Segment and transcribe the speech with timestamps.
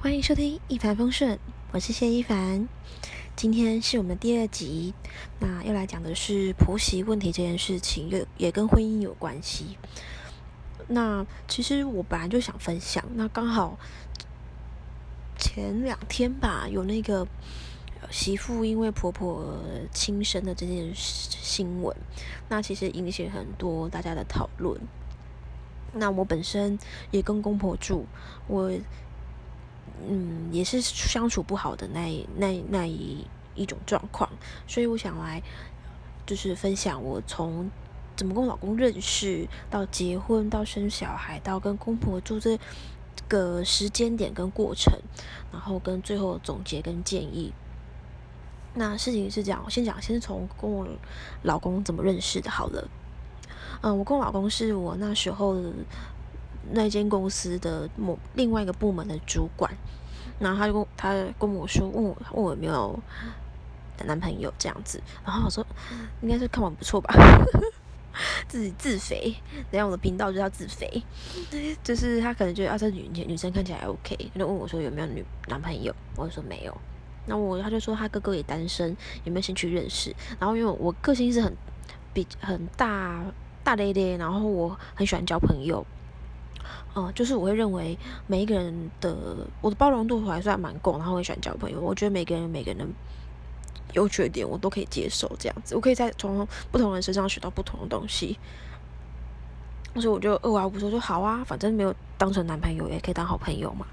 [0.00, 1.40] 欢迎收听一帆风顺，
[1.72, 2.68] 我是谢一凡。
[3.34, 4.94] 今天是我们第二集，
[5.40, 9.76] 那要来讲的是婆媳问题这件事情，也也跟婚姻有关系。
[10.86, 13.76] 那其实我本来就想分享，那刚好
[15.36, 17.26] 前两天吧，有那个
[18.08, 19.60] 媳妇因为婆婆
[19.92, 21.96] 轻生的这件新闻，
[22.48, 24.80] 那其实引起很多大家的讨论。
[25.92, 26.78] 那我本身
[27.10, 28.06] 也跟公婆住，
[28.46, 28.70] 我。
[30.06, 34.28] 嗯，也是相处不好的那那那一一种状况，
[34.66, 35.42] 所以我想来
[36.26, 37.70] 就是分享我从
[38.14, 42.58] 怎么跟我老公认识，到结婚，到生小孩，到跟公婆住这
[43.26, 44.92] 个时间点跟过程，
[45.50, 47.52] 然后跟最后总结跟建议。
[48.74, 50.86] 那事情是这样，我先讲，先从跟我
[51.42, 52.88] 老公怎么认识的好了。
[53.80, 55.56] 嗯，我跟我老公是我那时候。
[56.72, 59.72] 那间公司的某另外一个部门的主管，
[60.38, 62.98] 然后他就跟他跟我说，问我问我有没有
[64.04, 65.66] 男朋友这样子，然后我说
[66.22, 67.14] 应该是看完不错吧，
[68.46, 69.34] 自己自肥，
[69.70, 71.02] 等下我的频道就叫自肥，
[71.82, 76.76] 就是他可能觉得啊这女女生看起来 OK，就问我说有没有女男朋友，我就说没有，
[77.26, 81.56] 那我他就说他哥哥也单身，有没有兴趣认识，然后因为我个性是很
[82.12, 83.24] 比很大
[83.64, 85.84] 大咧咧，然后我很喜欢交朋友。
[86.94, 89.14] 嗯，就是我会认为每一个人的
[89.60, 91.80] 我的包容度还算蛮够，然后我喜欢交朋友。
[91.80, 92.86] 我觉得每个人每个人的
[93.94, 98.38] 优缺点我都可以接受，这样子我可以在从不同人身上学到不同的东西。
[99.94, 103.86] 所以我就二话不说，说好啊，反正没有当成男朋友也可以当好朋友嘛，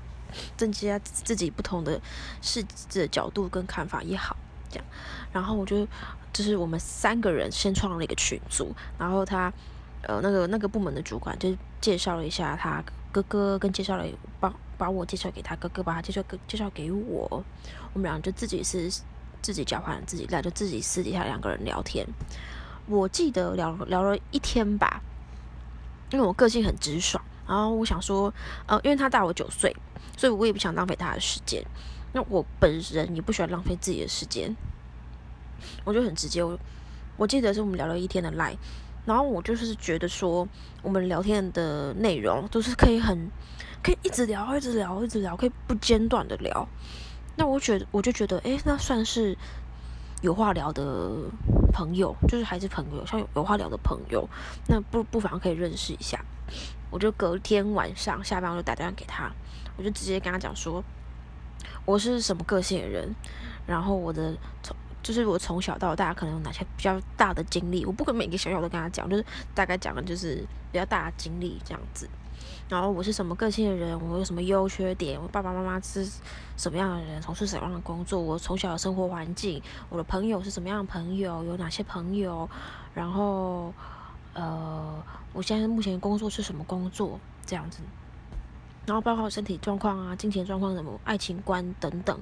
[0.57, 1.99] 增加自己不同的
[2.41, 4.35] 视的角度跟看法也好，
[4.69, 4.85] 这样。
[5.31, 5.87] 然后我就
[6.33, 9.51] 就是我们三个人先创了一个群组，然后他。
[10.07, 14.05] 呃，那个那个部门的主管就介绍了一下他哥哥，跟介绍了
[14.39, 17.43] 把把我介绍给他哥哥，把他介绍给介绍给我，
[17.93, 18.89] 我们俩就自己是
[19.41, 22.05] 自己交换自己来，就自己私底下两个人聊天。
[22.87, 25.01] 我记得聊聊了一天吧，
[26.11, 28.33] 因为我个性很直爽，然后我想说，
[28.67, 29.75] 呃，因为他大我九岁，
[30.15, 31.63] 所以我也不想浪费他的时间。
[32.13, 34.55] 那我本人也不喜欢浪费自己的时间，
[35.83, 36.43] 我就很直接。
[36.43, 36.57] 我
[37.17, 38.55] 我记得是我们聊了一天的赖。
[39.05, 40.47] 然后我就是觉得说，
[40.81, 43.29] 我们聊天的内容都是可以很，
[43.83, 46.67] 可以一直聊，一直聊，一直聊，可以不间断的聊。
[47.35, 49.37] 那我觉得，我就觉得，哎，那算是
[50.21, 51.11] 有话聊的
[51.71, 54.27] 朋友，就是还是朋友，像有有话聊的朋友，
[54.67, 56.19] 那不不妨可以认识一下。
[56.89, 59.31] 我就隔天晚上下班我就打电话给他，
[59.77, 60.83] 我就直接跟他讲说，
[61.85, 63.13] 我是什么个性的人，
[63.67, 64.75] 然后我的从。
[65.05, 69.23] 就是我从小到大可能有哪些比较大的经历，我不可能每个小小都跟他讲，就是
[69.53, 70.37] 大概讲的就是
[70.71, 72.09] 比较大的经历这样子。
[72.67, 76.03] 然后我是什么个性的人，我有什么优缺点，我爸爸妈妈是
[76.57, 82.49] 什么样的人，从事什么样的工作，我从小的生活环境，我的朋友是什么样的朋友，有哪些朋友，
[82.95, 83.71] 然后
[84.33, 87.83] 呃，我现在目前工作是什么工作这样子。
[88.87, 92.19] 然后包括身体状况啊、金钱状况什么、爱情观等等，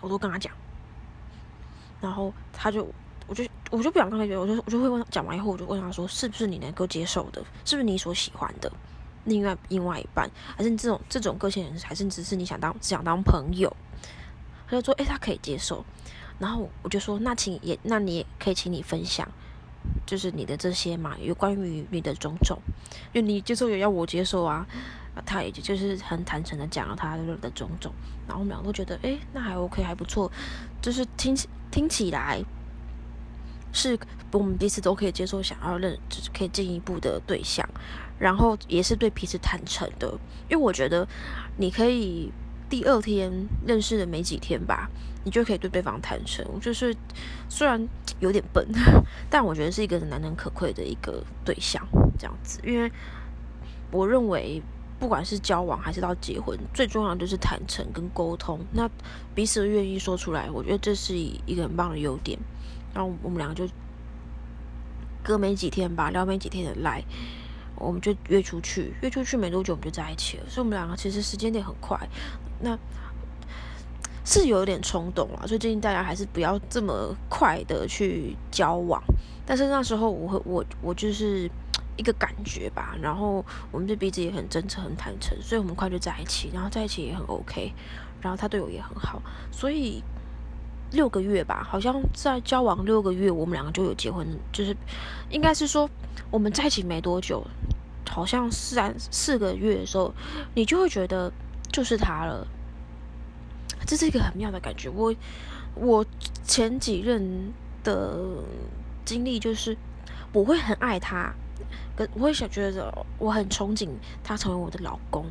[0.00, 0.52] 我都跟他讲。
[2.00, 2.86] 然后他就，
[3.26, 7.42] 我就我就不想跟他讲，我就我就会问讲完以后，我就问他说，是不是你能够接受的？
[7.64, 8.70] 是不是你所喜欢的？
[9.24, 13.74] 另外另外一半，还是你这种这种个性人，还是只是你想当只想当朋友？
[14.66, 15.84] 他就说，哎，他可以接受。
[16.38, 19.28] 然后我就说，那请也，那你也可以请你分享，
[20.06, 22.56] 就是你的这些嘛，有关于你的种种，
[23.12, 24.66] 因为你接受也要我接受啊。
[25.24, 27.92] 他也就是很坦诚的讲了他的种种，
[28.26, 30.30] 然后我们俩都觉得，哎，那还 OK，还不错，
[30.80, 31.48] 就是听起。
[31.70, 32.42] 听起来
[33.74, 33.96] 是
[34.32, 37.68] 我们彼此都可以接受，想要认就是可以进一步的对象，
[38.18, 40.10] 然后也是对彼此坦诚的。
[40.48, 41.06] 因为我觉得
[41.58, 42.32] 你可以
[42.70, 43.30] 第二天
[43.66, 44.88] 认识的没几天吧，
[45.24, 46.42] 你就可以对对方坦诚。
[46.58, 46.96] 就是
[47.50, 47.86] 虽然
[48.18, 48.66] 有点笨，
[49.28, 51.86] 但我觉得是一个难能可贵的一个对象，
[52.18, 52.58] 这样子。
[52.64, 52.90] 因为
[53.90, 54.62] 我认为。
[54.98, 58.58] 不管是交往还是到结婚，最重要的就是坦诚跟沟通。
[58.72, 58.90] 那
[59.32, 62.36] 彼此愿意说出来，我觉得这是一个很棒的优点。
[62.92, 63.68] 然后我们两个就
[65.22, 67.04] 隔没几天吧，聊没几天的来，
[67.76, 68.92] 我们就约出去。
[69.02, 70.44] 约出去没多久，我们就在一起了。
[70.48, 71.96] 所以，我们两个其实时间点很快。
[72.60, 72.76] 那
[74.24, 79.00] 是有点冲动啊，所以建议大家还是不要这么快的去交往。
[79.46, 81.48] 但是那时候，我会，我我就是。
[81.98, 87.70] 一个感觉吧，然后我们对彼此也很真诚、很坦诚，所以我们快就在一起，然后在一起也很 OK，
[88.22, 89.20] 然后他对我也很好，
[89.52, 90.02] 所以
[90.92, 94.74] 六个月吧，好像在交往六个月，我们两个就有结婚，就是
[95.28, 95.90] 应该是说
[96.30, 97.46] 我们在一起没多久，
[98.08, 100.14] 好像三四个月的时候，
[100.54, 101.30] 你就会觉得
[101.70, 102.46] 就是他了。
[103.86, 104.88] 这是一个很妙的感觉。
[104.90, 105.14] 我
[105.74, 106.04] 我
[106.44, 107.52] 前几任
[107.82, 108.42] 的
[109.04, 109.76] 经历就是，
[110.32, 111.32] 我会很爱他，
[111.96, 113.88] 可我会想觉得我很憧憬
[114.22, 115.26] 他成为我的老公，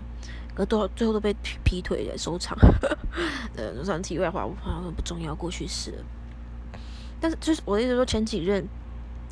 [0.54, 2.58] 可都最后都被劈劈腿的收场。
[3.56, 5.94] 呃，算题外话，我好像不重要，过去式。
[7.20, 8.64] 但是就是我的意思说，前几任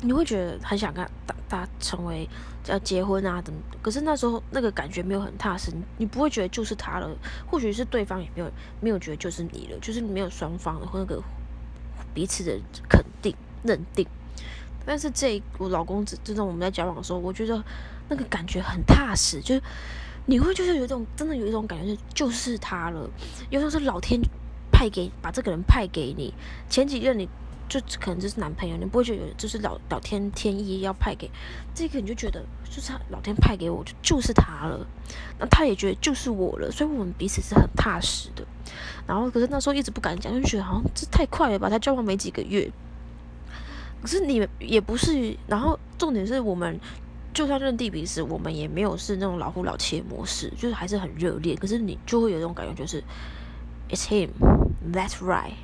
[0.00, 2.28] 你会觉得很想跟他他成为
[2.66, 7.08] 要结婚啊等，可是那时候那个感觉没有很踏实，你不会觉得就是他了，
[7.46, 8.50] 或许是对方也没有
[8.80, 11.22] 没有觉得就是你了，就是没有双方的或那个
[12.12, 12.58] 彼此的
[12.88, 13.32] 肯定
[13.62, 14.04] 认定。
[14.86, 17.62] 但是这我老公这这种我们在交往的时候，我觉得
[18.08, 19.62] 那个感觉很踏实，就是
[20.26, 23.10] 你会就是有一种真的有一种感觉是就是他了，
[23.50, 24.20] 有时候是老天
[24.70, 26.32] 派给把这个人派给你，
[26.70, 27.28] 前几任你。
[27.68, 31.28] 就可能就是男朋友，你不会觉得就是老老天天意要派给
[31.74, 34.86] 这个，你就觉得就是他老天派给我就就是他了，
[35.40, 38.46] 那他也觉得就是我了，所以我们彼此是很踏实的。
[39.04, 42.70] 然后可是那时候一直不敢讲，就觉得好像这太快了吧，他交往没几个月。
[44.02, 46.78] 可是你也不是，然后重点是我们
[47.34, 51.54] 就算认定彼此，我们也没有是那种老夫老妻的模式，就是还是很热烈。
[51.56, 53.02] 可是你就会有一种感觉，就是
[53.88, 54.30] It's him,
[54.92, 55.54] that's right.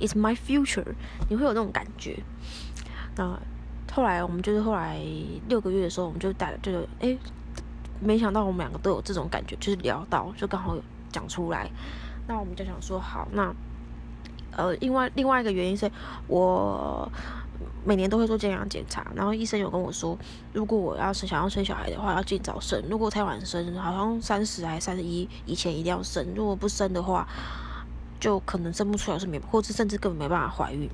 [0.00, 0.94] It's my future，
[1.28, 2.18] 你会有那种感觉。
[3.16, 3.38] 那
[3.92, 5.00] 后来我们就是后来
[5.48, 7.16] 六个月的时候，我们就带就是哎，
[8.00, 10.76] 没想到我们两个都有这种感觉，就是聊到就刚好
[11.12, 11.70] 讲出来。
[12.26, 13.54] 那我们就想说好，那
[14.56, 15.90] 呃，另外另外一个原因是
[16.26, 17.10] 我
[17.84, 20.18] 每年都会做健康检查，然后医生有跟我说，
[20.52, 22.82] 如果我要是想要生小孩的话，要尽早生。
[22.88, 27.28] 如果太晚生，好像三十还三十一以前一定要生，如果不生的话。
[28.20, 30.88] 就可能生不出来是没，或者甚至根本没办法怀孕。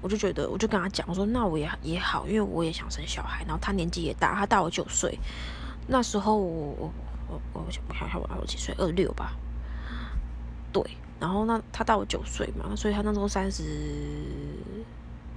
[0.00, 3.44] 我就觉得，我就跟他讲，我说那我也也好，因为我也想生小孩。
[3.44, 5.18] 然后他年纪也大，他大我九岁。
[5.86, 6.92] 那时候我我
[7.52, 9.32] 我我看看我我几岁，二六吧。
[10.72, 10.82] 对，
[11.20, 13.64] 然后那他大我九岁嘛，所以他那时候三十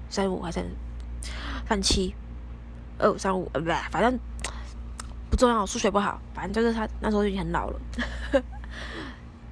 [0.09, 0.63] 三五还是
[1.67, 2.13] 三七
[2.99, 4.19] 二三五呃不，反正
[5.29, 7.79] 不重要，数学不好，反正就是他那时候已经很老了。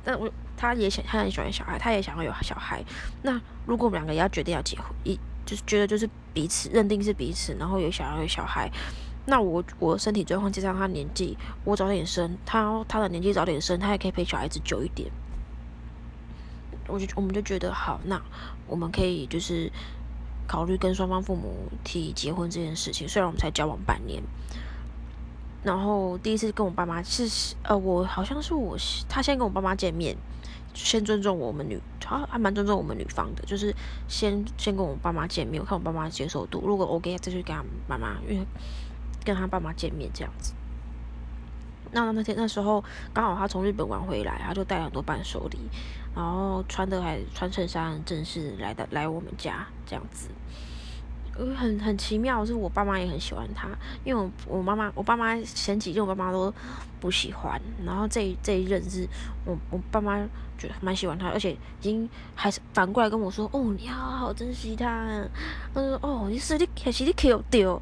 [0.04, 2.84] 但我他也想，他很喜欢小孩，他也想要有小孩。
[3.24, 8.70] 那如果我们两个要决定要结婚，一就是觉得就是彼此认定是彼此，然后也想要有小孩。
[9.26, 15.10] 那我我身体状况加上他年纪，我早点生，他他的年纪早点生，他也可以陪小孩子久一点。
[16.90, 18.22] 我就我们就觉得好，那
[18.68, 19.72] 我们可以就是
[20.48, 23.08] 考虑跟双方父母提结婚这件事情。
[23.08, 24.22] 虽然我们才交往半年。
[25.62, 28.78] 然后第一次跟我爸妈是呃，我好像是我
[29.10, 30.16] 他先跟我爸妈见面，
[30.74, 33.76] 先尊重我们女，他还蛮尊重我们女方的，就是
[34.08, 38.48] 先先跟我爸妈见面，我看我爸妈接受度，如果 OK 再去跟他妈妈，因为
[39.26, 40.54] 跟他爸妈见面这样子。
[41.92, 42.82] 那那天那时候
[43.14, 45.60] 刚好他从日本玩回来，他就带了很多伴手礼，
[46.20, 50.28] 然后穿的还穿衬衫正式来的来我们家这样子。
[51.56, 53.70] 很很奇妙，是我爸妈也很喜欢他，
[54.04, 56.54] 因为我我妈妈我爸妈前几任我爸妈都
[57.00, 59.08] 不喜欢，然后这这一任是
[59.46, 60.20] 我我爸妈
[60.58, 65.08] 觉得蛮喜欢他，而且已经还是反过来跟我说，哦，你好好珍惜他，
[65.74, 67.82] 他说哦，你是你还是你 Q 丢，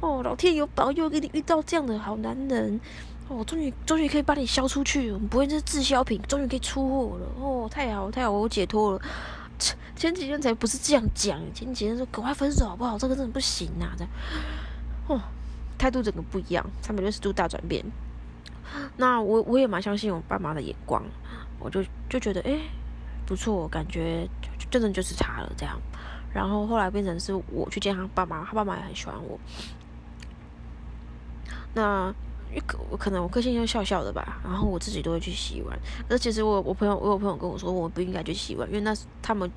[0.00, 2.80] 哦，老天有保佑给你遇到这样的好男人，
[3.28, 9.02] 哦，终于终于可以把你销出去，我们不会是滞销品，终于可以出货了，哦，太好太好，我解脱了。
[9.58, 12.96] 前前几天才不是这样讲，前几天说赶快分手好不好？
[12.96, 13.90] 这个真的不行啊！
[13.96, 14.12] 这样，
[15.08, 15.20] 哦，
[15.76, 17.84] 态度整个不一样，三百六十度大转变。
[18.96, 21.02] 那我我也蛮相信我爸妈的眼光，
[21.58, 22.60] 我就就觉得哎
[23.26, 24.28] 不错，感觉
[24.70, 25.76] 真的就是他了这样。
[26.32, 29.40] 然后后来变成是我去见他爸妈，他爸妈也很喜欢我。
[31.74, 32.14] 那。
[32.50, 35.78] 因为可我可能我个性就笑笑的吧，然后我自己都会去洗碗。
[36.08, 39.50] 而其实我我朋友我有朋友跟我说，我不应该去洗碗，因为那他们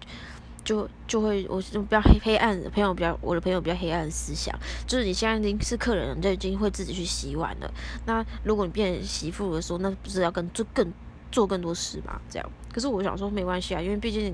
[0.63, 4.53] 就就会我比较黑黑暗朋友比较我的朋友比较黑暗思想，
[4.85, 7.73] 就是你现在已经是客人，就已经会自己去洗碗了。
[8.05, 10.93] 那如果你变媳妇的时候，那不是要更做更
[11.31, 12.19] 做更多事嘛？
[12.29, 12.51] 这样。
[12.79, 14.33] 可是我想说没关系啊，因为毕竟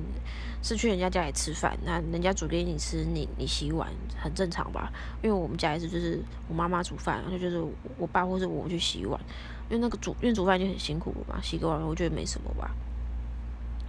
[0.62, 4.94] 是去人家家里吃饭，那人家煮给你吃，你你洗碗很正常吧？
[5.24, 7.60] 因为我们家也是，就是我妈妈煮饭，然后就是
[7.98, 9.20] 我爸或者我去洗碗，
[9.68, 12.70] 因为那个煮因为煮饭就很辛苦嘛，洗个碗我觉得没什么吧。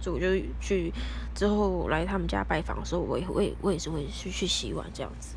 [0.01, 0.91] 所以我就去
[1.35, 5.35] 之后来他们家拜访的时候，我也我也我也是会去去洗碗这样子。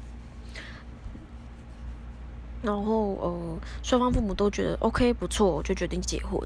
[2.62, 6.38] 然后呃，双方父母都觉得 OK 不错，就决定结婚。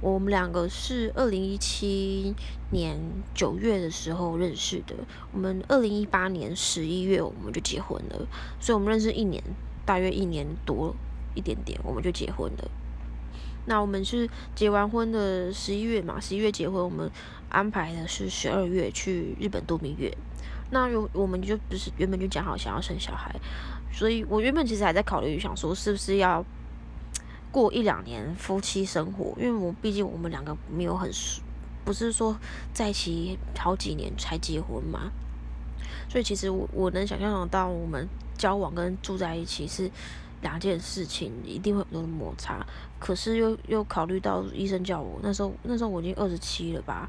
[0.00, 2.34] 我们两个是二零一七
[2.70, 2.96] 年
[3.34, 4.94] 九月的时候认识的，
[5.32, 8.26] 我们二零一八年十一月我们就结婚了，
[8.60, 9.42] 所以我们认识一年，
[9.84, 10.94] 大约一年多
[11.34, 12.70] 一点点，我们就结婚了。
[13.68, 17.10] 那我们是结完婚的十一月嘛，十一月结婚，我们
[17.48, 20.16] 安排的是十二月去日本度蜜月。
[20.70, 23.32] 那有我们就不是原本就讲好想要生小孩，
[23.96, 26.44] 所以我原本其实还在考虑，想说是不是要
[27.50, 31.40] 过一两年夫妻生活，因为我毕竟我们两个没有很熟，
[31.82, 32.36] 不是说
[32.74, 35.10] 在一起好几年才结婚嘛。
[36.10, 39.90] 所以其实我我能想象得到，我们交往跟住在一起是
[40.42, 42.66] 两件事情，一定会很多的摩擦。
[43.00, 47.08] 可是又又考虑到医生叫我那时候那时候我已经二十七了吧，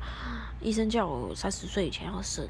[0.62, 2.48] 医生叫我三十岁以前要生。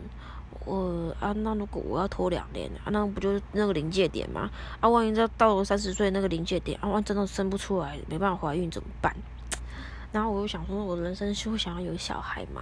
[0.67, 4.49] 我啊，那如果我要拖两年啊，那不就是那个临界点吗？
[4.81, 9.15] 啊，万一到到了三十岁那个临界点啊，万真的生不出来，没办法怀孕怎么办？
[10.11, 12.61] 然后我又想说，我人生是会想要有小孩嘛？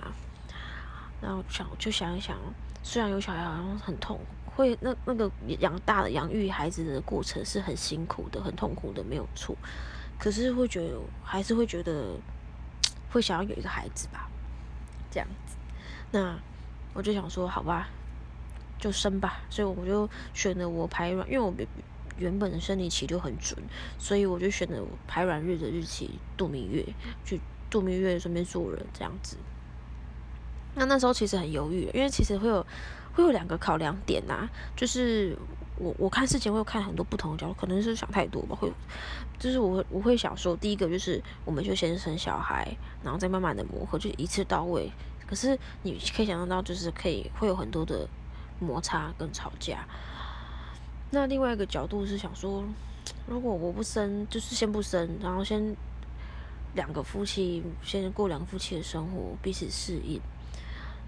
[1.20, 2.38] 然后想就想一想，
[2.84, 9.56] 虽然有小孩好像很痛，会那那个养大的养育孩子的过程是很辛苦的，很痛苦的，没有错。
[10.20, 12.16] 可是会觉得还是会觉得
[13.12, 14.30] 会想要有一个孩子吧，
[15.10, 15.56] 这样子。
[16.12, 16.38] 那。
[16.96, 17.90] 我就想说，好吧，
[18.80, 19.42] 就生吧。
[19.50, 21.54] 所以我就选了我排卵，因为我
[22.18, 23.62] 原本的生理期就很准，
[24.00, 26.84] 所以我就选了排卵日的日期度蜜月，
[27.26, 29.36] 去度蜜月顺便做人这样子。
[30.76, 32.66] 那那时候其实很犹豫，因为其实会有
[33.14, 35.38] 会有两个考量点呐，就是
[35.78, 38.72] 我我看事情会看很多不同的角度，可能是想太多吧，会
[39.38, 44.90] 就是我我会想说，第一个就是我们就先生小孩，然后再慢慢的磨合，就一次到位。
[45.28, 48.08] 可是你可以想象到，就是可以会有很多的
[48.60, 49.88] 摩擦跟吵架。
[51.12, 52.64] 那另外一个角度是想说，
[53.28, 55.76] 如果我不生，就是先不生，然后先
[56.76, 60.22] 两个夫妻先过两个夫妻的生活，彼此适应。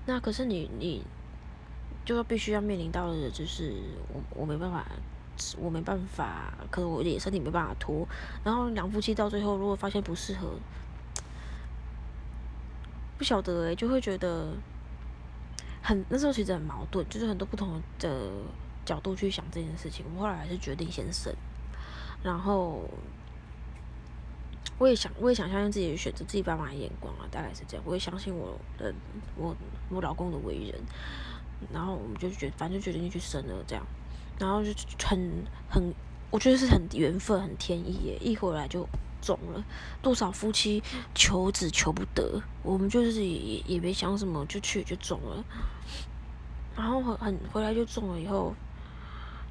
[0.06, 1.04] 那可是你你
[2.06, 3.74] 就要必须要面临到的，就是
[4.14, 4.86] 我我没办法，
[5.60, 8.08] 我没办法，可能我也身体没办法拖。
[8.44, 10.54] 然后两夫妻到最后，如果发现不适合。
[13.18, 14.54] 不晓得诶，就会觉得
[15.82, 18.30] 很那时候其实很矛盾，就是很多不同的
[18.86, 20.06] 角度去想这件事情。
[20.16, 21.34] 我后来还是决定先生，
[22.22, 22.84] 然后
[24.78, 27.84] 我也想，我也想相信自己选择，自己爸妈的眼光啊，大概是这样。
[27.88, 28.94] 我也相信我的
[29.36, 29.56] 我
[29.90, 30.80] 我老公的为人，
[31.74, 33.84] 然后我们就觉反正就决定去生了这样，
[34.38, 34.72] 然后就
[35.04, 35.94] 很很，
[36.30, 38.88] 我觉得是很缘分，很天意耶，一回来就。
[39.28, 39.62] 中了
[40.02, 40.82] 多少夫妻
[41.14, 45.44] 求子求不得，我们就是也也没想什么就去就中了，
[46.78, 48.56] 然后很很回来就中了以后，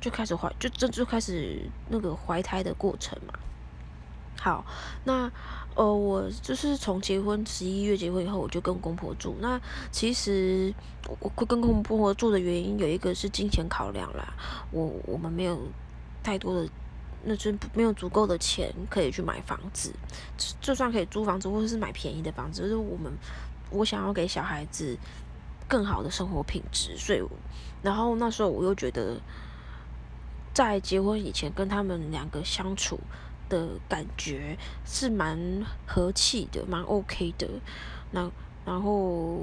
[0.01, 3.35] 就开始怀就这就开始那个怀胎的过程嘛。
[4.41, 4.65] 好，
[5.05, 5.31] 那
[5.75, 9.37] 呃我就是从结婚十一月结婚以后，我就跟公婆住。
[9.41, 10.73] 那其实
[11.21, 14.33] 我会跟公婆住的原因有一个是金钱考量啦，
[14.71, 15.61] 我我们没有
[16.23, 16.67] 太多的。
[17.29, 19.93] 那就没有足够的钱可以去买房子，
[20.61, 23.13] 就算可以租房子或者是买便宜的房子，就是我们
[23.71, 24.97] 我想要给小孩子
[25.67, 27.21] 更好的生活品质，所以
[27.83, 29.21] 然后那时候我又觉得
[30.55, 33.01] 在结婚以前跟他们两个相处
[33.49, 35.37] 的感觉是蛮
[35.85, 37.49] 和气的，蛮 OK 的。
[38.13, 38.31] 那
[38.65, 39.41] 然后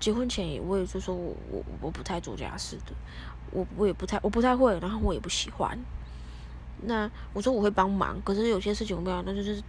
[0.00, 2.92] 结婚前我也就说我我我不太做家事的，
[3.50, 5.78] 我我也不太我不太会，然后我也不喜欢。
[6.82, 9.62] 那我说我会帮忙，可是有些事情我没有，那就是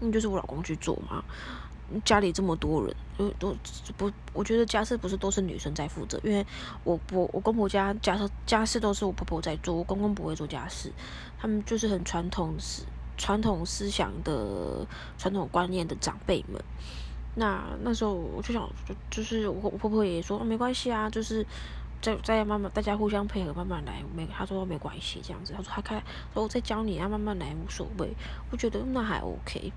[0.00, 1.22] 那就是我老公去做嘛。
[2.04, 3.56] 家里这么多人，都都
[3.96, 6.46] 不，我觉得家事不是都是女生在负责，因为
[6.84, 10.92] 我我我公婆家家事家事都是我婆婆在做，我公公不会做家事，
[11.36, 12.84] 他们就是很传统思
[13.16, 14.86] 传统思想的
[15.18, 16.62] 传统观念的长辈们。
[17.34, 21.44] 那那时候我就想，就就是我我婆婆也说没关系啊，就是。
[22.00, 24.02] 再再慢慢，大家互相配合，慢慢来。
[24.14, 25.52] 没，他说没关系，这样子。
[25.52, 26.02] 他说他开，
[26.32, 28.14] 说我再教你，啊，慢慢来，无所谓。
[28.50, 29.72] 我觉得那还 OK。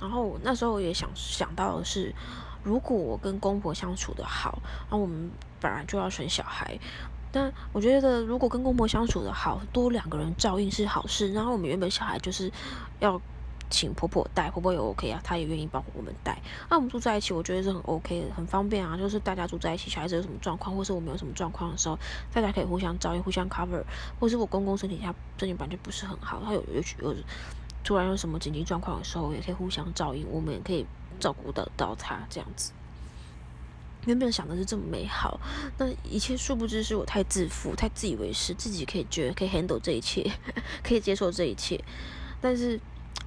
[0.00, 2.14] 然后那时候我也想想到的是，
[2.64, 4.58] 如果我跟公婆相处的好，
[4.90, 5.30] 那我们
[5.60, 6.78] 本来就要生小孩。
[7.30, 11.32] 但我觉得，如果跟公婆相处的好，多两个人照应是好事。
[11.32, 12.50] 然后我们原本小孩就是
[12.98, 13.20] 要。
[13.70, 16.36] 请婆婆带，婆婆也 OK 啊，她也愿意帮我们带。
[16.68, 18.96] 那我们住在一起，我觉得是很 OK 的，很方便啊。
[18.96, 21.96] 就是大家住在一起，小孩子有什么状况，或是我们有什么状况的时候，
[22.32, 23.82] 大家可以互相照应、互相 cover。
[24.18, 27.14] 或是我公公身体下身体本来就不是很好，他有有有
[27.84, 30.84] 突然有什么紧急状况的时候，也可以互相照应，我们也可以
[31.20, 32.72] 照顾得到他这样子。
[34.06, 35.38] 原本想的是这么美好，
[35.78, 40.30] 那一切殊不知是我太自负、太自以为是，自己可以觉得可以 handle 这一切，
[40.82, 41.82] 可以接受这一切，
[42.40, 42.80] 但是。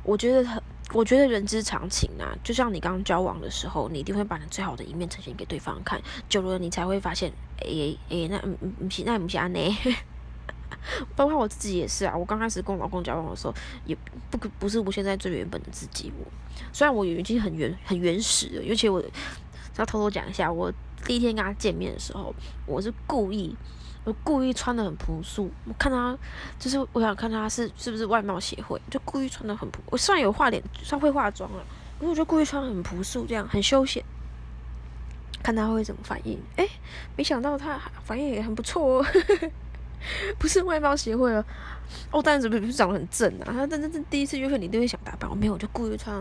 [0.04, 0.62] 我觉得很，
[0.94, 9.60] 我觉得人之常情啊，就像你刚交往的时候，你一定会把你最好的一面呈现给对方看，久了你才会发现，哎哎，那嗯嗯不是，那不是安呢。
[11.16, 12.14] 包括我自己也是啊。
[12.16, 13.54] 我刚开始跟我老公交往的时候，
[13.86, 13.96] 也
[14.30, 16.12] 不不是我现在最原本的自己。
[16.20, 16.26] 我
[16.74, 19.02] 虽然我已经很原很原始了，尤其我
[19.78, 20.70] 要偷偷讲一下，我
[21.06, 23.56] 第一天跟他见面的时候，我是故意
[24.04, 25.50] 我故意穿的很朴素。
[25.66, 26.18] 我看他
[26.60, 29.80] 就是我想看他是是不是外貌协会，就故意穿的很朴。
[29.88, 31.64] 我虽然有化脸，算会化妆了，
[32.00, 34.04] 可是我就故意穿的很朴素，这样很休闲。
[35.42, 36.40] 看他会怎么反应？
[36.56, 36.68] 哎，
[37.18, 39.06] 没想到他反应也很不错哦。
[40.38, 41.46] 不是外貌协会哦，
[42.12, 43.48] 哦，但是不是长得很正啊？
[43.54, 45.30] 他真真正第一次约会，你都会想打扮。
[45.30, 46.14] 我没有，我就故意穿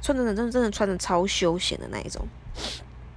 [0.00, 2.26] 穿的真的真的穿的超休闲的那一种。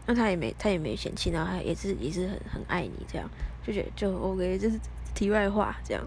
[0.06, 3.30] 那他也没他也没嫌弃，然后他也是也是很很爱你这样，
[3.65, 4.80] 就觉得就 OK，这是
[5.13, 6.03] 题外话这样。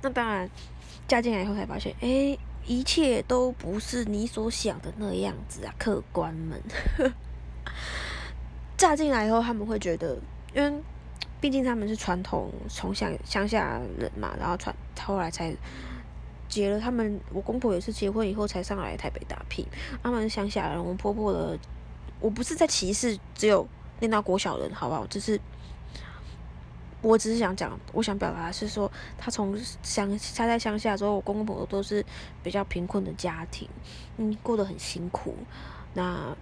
[0.00, 0.48] 那当然
[1.06, 6.62] 嫁进来以后才发现，哎，一切都不是你所想的那样子啊，客官们。
[8.76, 10.16] 嫁进来以后，他们会觉得，
[10.54, 10.80] 因为
[11.40, 15.52] 毕竟他们是传统从乡乡下人嘛，然后传后来才
[16.48, 16.78] 结了。
[16.78, 19.66] 他们我公婆也是结婚以后才上来台北打拼。
[20.00, 21.58] 他们乡下人，我婆婆的，
[22.20, 23.66] 我不是在歧视只有
[23.98, 25.04] 念到国小人，好不好？
[25.08, 25.40] 只是
[27.00, 32.04] 我只是想讲，我想表达是说，他从乡他在乡下之后，我公公婆婆都是
[32.42, 33.68] 比较贫困的家庭，
[34.16, 35.34] 嗯，过得很辛苦。
[35.94, 36.36] 那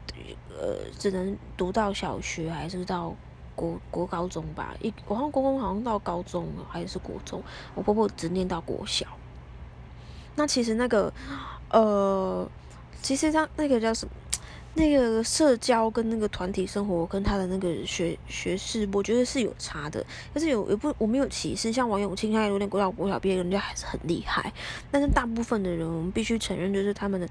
[0.51, 3.15] 呃，只能读到小学还是到
[3.55, 4.75] 国国高中吧？
[4.81, 7.43] 一我好像公公好像到高中了，还是国中？
[7.75, 9.07] 我婆婆只念到国小。
[10.35, 11.13] 那其实那个
[11.71, 12.49] 呃，
[13.03, 14.13] 其实他那个叫什么？
[14.77, 20.05] 那个社交跟那个团体生活跟他的那个学学识，我觉得是有差的。
[20.35, 24.53] 但是有也不我没有歧视，像王永庆，他有点国小国小毕业，人家还是很厉害。
[24.91, 27.27] 但是大部分的人，我们必须承认，就是他们的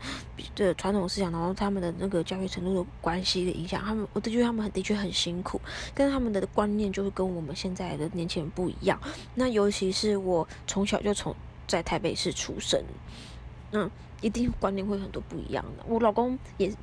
[0.56, 5.62] 的传统思想，然后他们的那个教育程度的关系的影响，他们我的觉得他们很的确很辛苦，
[5.94, 9.00] 跟他们的观念就是跟我们现在的年轻人不一样。
[9.36, 11.36] 那尤其是我从小就从
[11.68, 12.82] 在台北市出生，
[13.72, 13.88] 嗯，
[14.22, 15.84] 一定观念会很多不一样的。
[15.88, 16.74] 我老公也。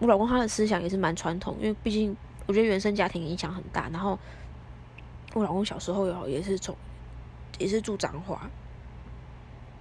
[0.00, 3.88] 我老公他的思想也是蛮传统，因为毕竟我觉得原生家庭影响很大。
[3.90, 4.18] 然后
[5.34, 6.74] 我老公小时候也好，也是从
[7.58, 8.50] 也是住彰化，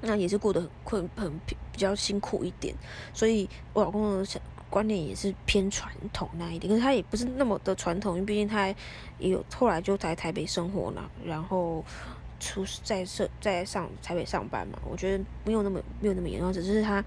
[0.01, 2.75] 那也是过得很困很比较辛苦一点。
[3.13, 8.67] 所以我老公的想观念也是偏传统那一点，可是他也不是那么的传统，因为毕竟他
[9.19, 11.81] 也有后来就在台北生活了，然后
[12.41, 14.77] 出在社在上台北上班嘛。
[14.83, 17.01] 我觉得没有那么没有那么严重，只是他。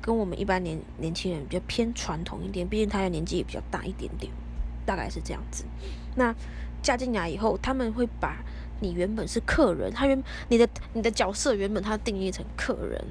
[0.00, 4.32] 跟我们一般年年轻人比较偏传统一点，毕竟他的年纪也比较大一点点，
[4.84, 5.64] 大概是这样子。
[6.16, 6.34] 那
[6.82, 8.44] 嫁进来以后，他们会把
[8.80, 13.02] 你原本是客人，他原你的你的角色原本他定义成客人，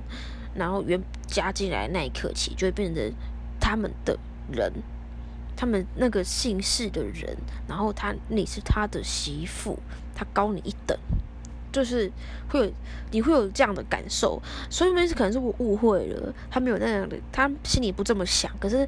[0.54, 3.14] 然后原加进来那一刻起，就会变成
[3.60, 4.18] 他们的
[4.52, 4.72] 人，
[5.56, 9.80] 他们那个姓氏的人，然后他你是他的媳妇，
[10.14, 10.98] 他高你一等。
[11.74, 12.10] 就是
[12.48, 12.72] 会有，
[13.12, 18.88] 你会有这样的感受，所以那是可能是我误会了，他没有那样的，他心里不这么想，可是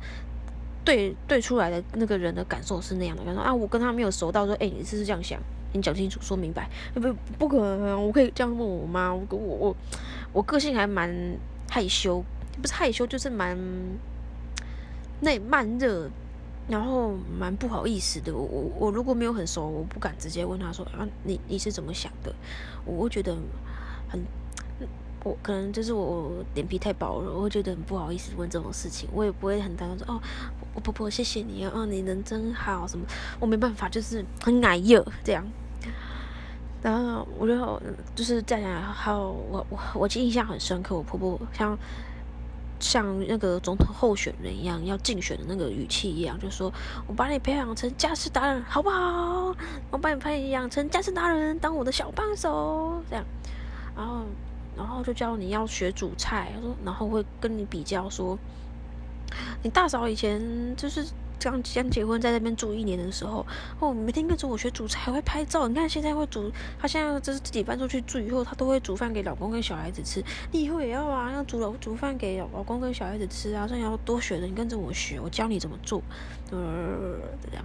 [0.85, 5.37] 对对出来的那个人的感受是那样的，他说啊，我跟他没有熟到说，哎，你是不是这样想？
[5.73, 9.13] 你讲清楚，说明白，不不可能，我可以这样问我吗？
[9.13, 9.75] 我我我
[10.31, 11.11] 我个性还蛮
[11.69, 12.23] 害羞，
[12.61, 13.57] 不是害羞，就是蛮
[15.21, 16.09] 那慢热。
[16.67, 22.33] 然后蛮不好意思的，我我我如果没有很熟，我不敢直接问他说啊，你你是怎么想的？
[22.85, 23.35] 我会觉得
[24.07, 24.23] 很，
[25.23, 30.21] 我可能就是我脸皮太薄了，我会觉得很不好意思问这种事情，我也不会很单纯说哦，
[30.73, 33.05] 我婆婆谢谢你，哦你人真好什么，
[33.39, 35.45] 我没办法，就是很矮幼这样。
[36.81, 37.81] 然后我就
[38.15, 41.77] 就是再讲，还有我我我印象很深刻，我婆婆像。
[42.87, 46.71] 像那个总统候选人一样要竞选的那个语气一样，就说
[47.07, 49.55] 我把你培养成家事达人，好不好？
[49.89, 53.25] 我把你培养成家事达人，当我的小帮手，这样。
[53.95, 54.25] 然后，
[54.77, 56.53] 然后就教你要学煮菜，
[56.85, 58.37] 然后会跟你比较说，
[59.63, 61.03] 你大嫂以前就是。
[61.45, 63.45] 刚刚结婚在那边住一年的时候，
[63.79, 65.67] 哦，每天跟着我学煮菜，还会拍照。
[65.67, 70.23] 你看现在会煮，她现在就是自己搬出去住以后，她都会煮饭给老公跟小孩子吃。
[70.51, 73.67] 你以后也要啊，要煮了煮饭给老公跟小孩子吃啊。
[73.67, 76.01] 所以要多学的，你跟着我学，我教你怎么做，
[76.49, 77.63] 呃，这样。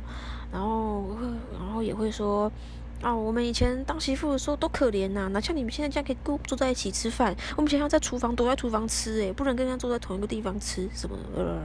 [0.53, 1.17] 然后，
[1.59, 2.53] 然后也会说，
[3.01, 7.35] 啊，我们以前当媳妇的时候多可怜呐，哪像你们现在这样可以跟坐在一起吃饭。
[7.57, 11.59] 我们以前要在厨房躲在厨房吃，诶，不能跟人家坐在同一个地方吃什么的，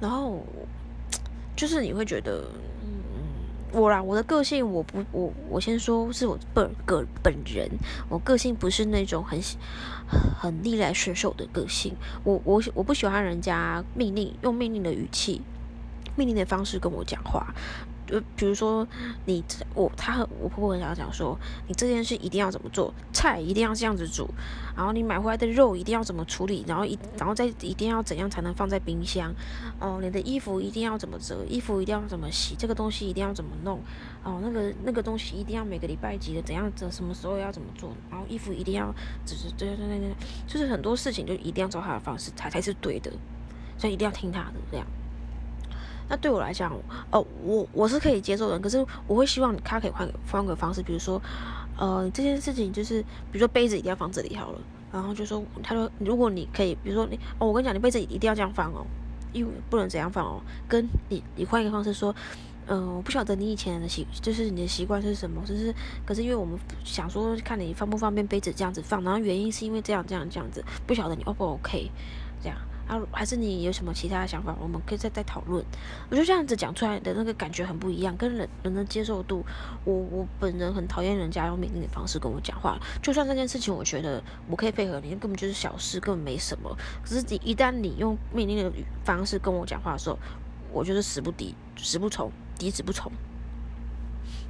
[0.00, 0.44] 然后。
[1.60, 2.50] 就是你会觉得，
[2.82, 2.88] 嗯，
[3.70, 7.68] 我啦，我的个性，我不，我我先说是我本个本人，
[8.08, 9.38] 我个性不是那种很
[10.40, 11.94] 很逆来顺受的个性，
[12.24, 15.42] 我我我不喜欢人家命令用命令的语气、
[16.16, 17.54] 命令的方式跟我讲话，
[18.10, 18.86] 就比如说
[19.26, 19.42] 你
[19.74, 24.28] 我他和我婆婆很想讲说，你这件事一定要怎么做，菜一定要这样子煮，
[24.76, 29.32] 然后你买回来的肉一定要怎么处理，然后一然后再一定要怎样才能放在冰箱，
[29.78, 33.78] 哦，你的衣服一定要怎么折，衣服一定要怎么洗，这个东西一定要怎么弄，
[34.24, 38.92] 哦，那个那个东西一定要每个礼拜几的怎样折，什么时候要怎么做，然后衣服一定要
[39.24, 40.10] 只是对对对对，
[40.46, 43.12] 就是很多事情就一定要照他的方式才才是对的，
[43.78, 44.86] 所以一定要听他的这样。
[46.10, 46.76] 那对我来讲，
[47.12, 51.22] 哦，我我是可以接受的，可是我会希望他可以换换个方式，比如说，
[51.78, 54.58] 呃，这件事情就是，比如说杯子一定要放这里好了，
[54.92, 58.84] 然后就说，他说，如果你可以，比如说你，哦，我跟你讲，你杯子一定要这样放哦，
[59.32, 62.12] 因为不能怎样放哦，跟你你换一个方式说，
[62.66, 65.72] 嗯，我不晓得你以前的习，就是你的习惯是什么，就是，
[66.04, 71.88] 可是因为我们想说看你方不方便杯子这样子放，然后原因是因为这样这样这样子，不晓得你 O 不 OK
[72.42, 72.58] 这样。
[72.90, 75.64] 啊，还是你有什么其他的想法，我们可以再再讨论。
[76.08, 79.44] 我觉得这样子讲出来的那个感觉很不一样，跟人人的接受度，
[79.84, 82.76] 我我本人很讨厌人家用命令的方式跟我讲话。
[83.00, 86.76] 就算这件事情，我觉得我可以配合你，根本就是小事，根本没什么。
[87.04, 88.72] 可是你一旦你用命令的
[89.04, 90.18] 方式跟我讲话的时候，
[90.72, 93.12] 我就是死不敌，死不从，敌死不从，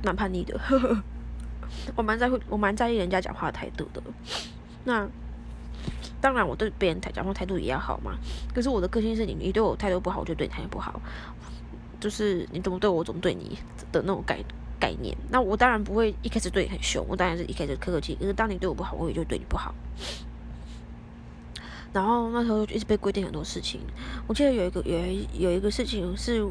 [0.02, 0.58] 蛮叛逆的。
[1.94, 4.02] 我蛮在乎，我蛮在意人家讲话的态度的。
[4.84, 5.06] 那。
[6.20, 8.12] 当然，我对别人态讲话态度也要好嘛。
[8.54, 11.00] 可是我的个性是你，你对我态度不好，我就对你态度不好。
[11.98, 13.58] 就是你怎么对我，怎么对你
[13.92, 14.38] 的那种概
[14.78, 15.16] 概念。
[15.30, 18.14] 那我当然不会一开始对你很凶，我当然是一开始客客气。
[18.14, 19.74] 可是当你对我不好，我也就对你不好。
[21.92, 23.80] 然后那时候一直被规定很多事情。
[24.26, 26.46] 我记得有一个有有一个事情是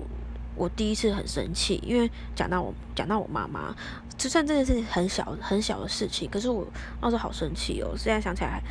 [0.56, 3.76] 我第一次很生气，因为讲到我讲到我妈妈，
[4.18, 6.68] 就算这件事情很小很小的事情，可是我
[7.02, 7.94] 那时候好生气哦。
[7.96, 8.62] 现在想起来。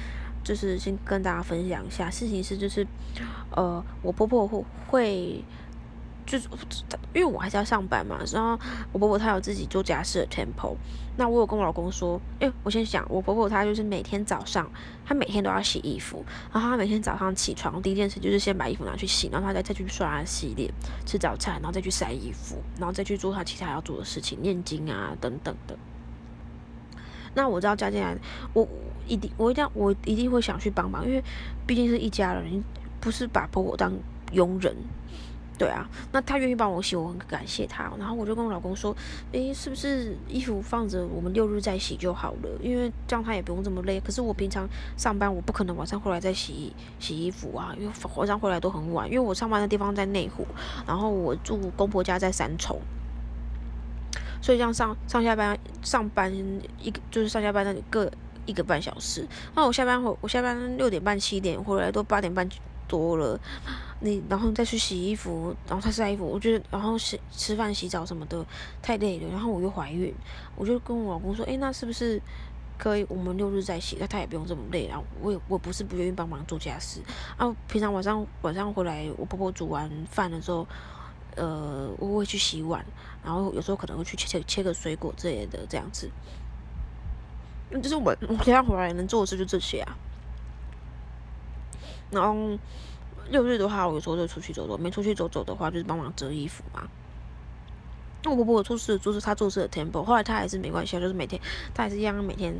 [0.42, 2.86] 就是先跟大家分享一下，事情是就是，
[3.50, 5.44] 呃，我婆婆会会，
[6.24, 6.48] 就是
[7.14, 8.58] 因为我还是要上班嘛，然后
[8.92, 10.76] 我婆婆她有自己做家事的 temple，
[11.16, 14.70] 那我有跟我老公说，哎，我先想，我婆婆她就是每天早上，
[15.04, 20.72] 她每天都要洗衣服，然后她每天早上起床第一件事就是先把衣服拿去洗，然后她再再去刷牙洗脸、
[21.04, 25.76] 吃早餐，然后再去晒衣服，然后再去做她其他要做的事情，念经啊等等的。
[27.34, 28.16] 那我知道加进来，
[28.52, 28.66] 我
[29.08, 31.22] 一定我一定我一定会想去帮忙，因为
[31.66, 32.62] 毕竟是一家人，
[33.00, 33.92] 不是把婆婆当
[34.32, 34.76] 佣人，
[35.56, 35.88] 对啊。
[36.12, 37.90] 那他愿意帮我洗，我很感谢他。
[37.98, 38.94] 然后我就跟我老公说，
[39.32, 42.48] 诶，是不是衣服放着，我们六日再洗就好了？
[42.62, 43.98] 因为这样他也不用这么累。
[44.00, 49.06] 可是我平常上班，我不可能晚上回来再洗洗衣服啊，因为晚上回来都很晚。
[49.06, 50.46] 因为我上班的地方在内湖，
[50.86, 52.78] 然后我住公婆家在三重。
[54.40, 56.32] 所以这样上上下班上班
[56.80, 58.08] 一个就是上下班那各
[58.48, 62.48] 一个半小时，那我下班回我下班六点半七点回来都八点半
[62.88, 63.38] 多了，
[64.00, 68.44] 你然后再去洗衣服，然后再晒衣服，我觉得然后洗吃饭洗澡什么的
[68.80, 70.12] 太累了，然后我又怀孕，
[70.56, 72.20] 我就跟我老公说，哎，那是不是
[72.78, 73.98] 可以我们六日再洗？
[74.00, 77.00] 那他也不用这么累，然后我也我不是不愿意帮忙做家事
[77.36, 80.66] 啊，平常晚上晚上回来我婆婆煮完饭了之后。
[81.36, 82.84] 呃，我会去洗碗，
[83.22, 86.10] 然后有时候可能会去切切切个水果之类的，这样子。
[87.82, 89.96] 就是我我平常回来能做的事就这些啊。
[92.10, 92.58] 然后
[93.30, 96.88] 六日的话，我有时候就出去走走；没出去走走的话，就是帮忙折衣服嘛。
[98.24, 101.40] 那我婆婆做事就是，她做事的 tempo，后来她还是没关系，就是每天
[101.74, 102.54] 她还是一样每天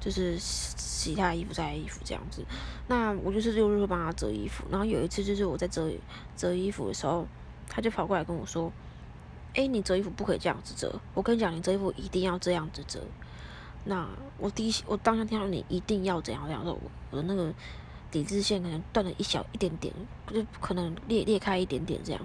[0.00, 2.44] 就是洗她的衣服、晒衣服这样子。
[2.88, 5.90] 那我就是六日会帮她折衣服，然后有一次就是我在折
[6.36, 7.26] 折衣服的时候。
[7.74, 8.70] 他就跑过来跟我说
[9.54, 11.00] ：“哎，你折衣服不可以这样子折。
[11.14, 13.00] 我跟你讲，你折衣服一定要这样子折。
[13.84, 14.06] 那
[14.42, 16.76] 我第一，我当下听到你一定要怎样怎样我
[17.12, 17.54] 我的那个
[18.10, 19.94] 底子线可能断了一小一点点，
[20.34, 22.20] 就可能裂裂开一点点这样。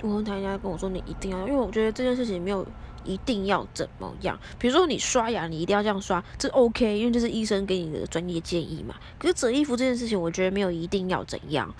[0.00, 2.64] 我跟他家跟我说，你一定要，因为我觉得这件事情没有
[3.04, 4.38] 一定要怎么样。
[4.60, 8.94] 比如说你刷牙，你一定要这样刷，这 OK，因为这是医生给你的专业建议嘛。
[9.18, 11.74] 可是折衣服这件事情，我觉得没有一定要怎样。”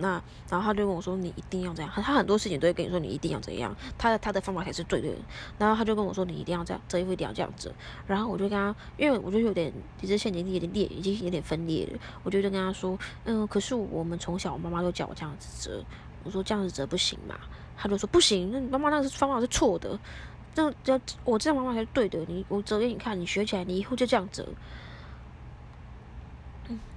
[0.00, 5.08] 那，然后他就跟我说：“你一定要这样。”他很多事情都会跟你说：“你一定要怎样。”他的他的方法才是对的。
[5.58, 7.74] 然后他就跟我说：“你一定要这样，这衣服一定要这样子。”
[8.06, 11.98] 然后我就跟他，因为我就有点，其实现在已经有点裂，已经有点分裂了。
[12.22, 15.84] 我就跟他说：“嗯，可是我们从小妈妈都叫我这样子折。”
[16.24, 17.36] 我说：“这样子折不行嘛？”
[17.76, 19.98] 他就说：“不行，那你妈妈那个方法是错的。
[20.54, 22.18] 这这我这样方法才是对的。
[22.26, 24.46] 你我折给你看，你学起来，你以后就这样折。”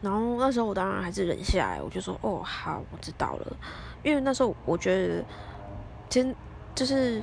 [0.02, 3.58] 然后那时候我当然还是忍下来，我就说哦好，我知道了。
[4.04, 5.26] 因为那时候我觉得，
[6.10, 6.36] 真
[6.74, 7.22] 就是，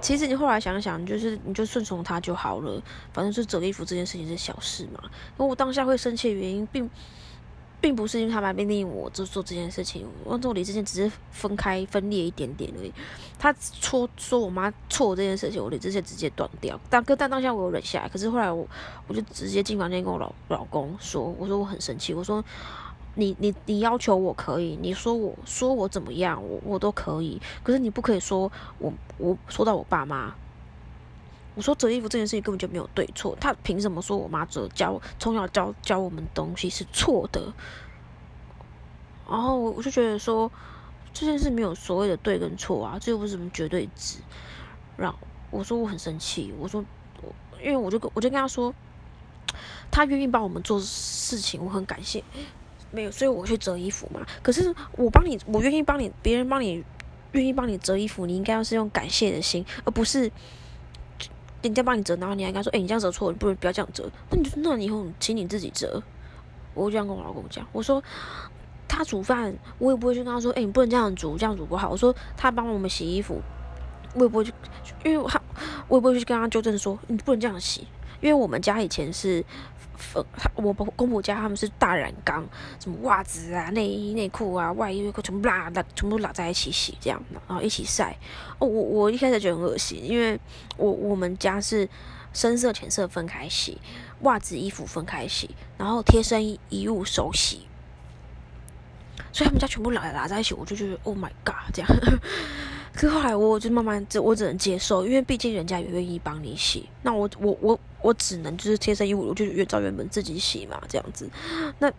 [0.00, 2.82] 其实你后来想想，就是你就顺从他就好了。
[3.12, 4.98] 反正是折衣服这件事情是小事嘛。
[5.04, 6.90] 因为我当下会生气的原因，并
[7.84, 12.90] 并不是因为他们命令我就做这件事情，我跟我理智线只是分开分裂一点点而已。
[13.38, 16.80] 他错说我妈错这件事情，我理智线直接断掉。
[16.88, 18.66] 但哥但当下我有忍下来，可是后来我
[19.06, 22.42] 我就直接进房间跟我老老公说，我说我很生气，我说
[23.16, 30.34] 你你你要求我可以，你说我说我怎么样，我我都可以，可是你不可以说我我说到我爸妈。
[31.54, 37.52] 我说折衣服这件事情根本就没有对错，他凭什么说我妈折教从小教教我们东西是错的？
[39.28, 40.50] 然后我我就觉得说
[41.12, 44.18] 这件事没有所谓的对跟错啊，这又不是什么绝对值。
[44.96, 45.18] 然后
[45.50, 46.84] 我说我很生气，我说
[47.22, 48.74] 我因为我就跟我就跟他说，
[49.92, 52.22] 他愿意帮我们做事情，我很感谢。
[52.90, 54.26] 没有，所以我去折衣服嘛。
[54.42, 56.84] 可是我帮你，我愿意帮你，别人帮你，
[57.30, 60.32] 愿意帮你折衣服，你应该要是用感谢的心，而不是。
[61.68, 66.02] 人家帮你折，然后你还跟他说：“哎，你这样折错了，你不能不要这样折。”那你就那你以后请你自己折。
[66.74, 68.02] 我就这样跟我老公讲，我说
[68.86, 73.40] 他煮饭，我也不会去跟他说：“哎，你不能这样煮，这样煮不好。”我说他帮我们洗衣服，
[74.14, 74.52] 我也不会去，
[75.04, 75.40] 因为他
[75.88, 77.86] 我也不会去跟他纠正说你不能这样洗，
[78.24, 79.44] 因为我们家以前是。
[80.36, 82.44] 他我公婆家他们是大染缸，
[82.80, 88.16] 什么袜子啊、内衣内裤啊、外衣裤全部拉拉，全部拉在一起洗，这样的，然后一起晒。
[88.58, 90.38] 哦，我我一开始觉得很恶心，因为
[90.76, 91.88] 我我们家是
[92.32, 93.80] 深色浅色分开洗，
[94.22, 97.66] 袜子衣服分开洗，然后贴身衣物手洗，
[99.32, 101.90] 所以他们家全部拉拉在一起，我就觉得 Oh my God，这样。
[102.94, 111.28] 可后来我就慢慢，这我只能接受，因为毕竟人家也愿意帮你洗，那我我我我只能就是贴身衣物，我就越照原本自己洗嘛，这样子。
[111.80, 111.92] 那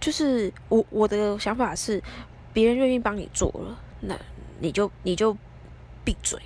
[0.00, 2.02] 就是我我的想法是，
[2.52, 4.18] 别人愿意帮你做了，那
[4.58, 5.36] 你就你就
[6.02, 6.40] 闭嘴。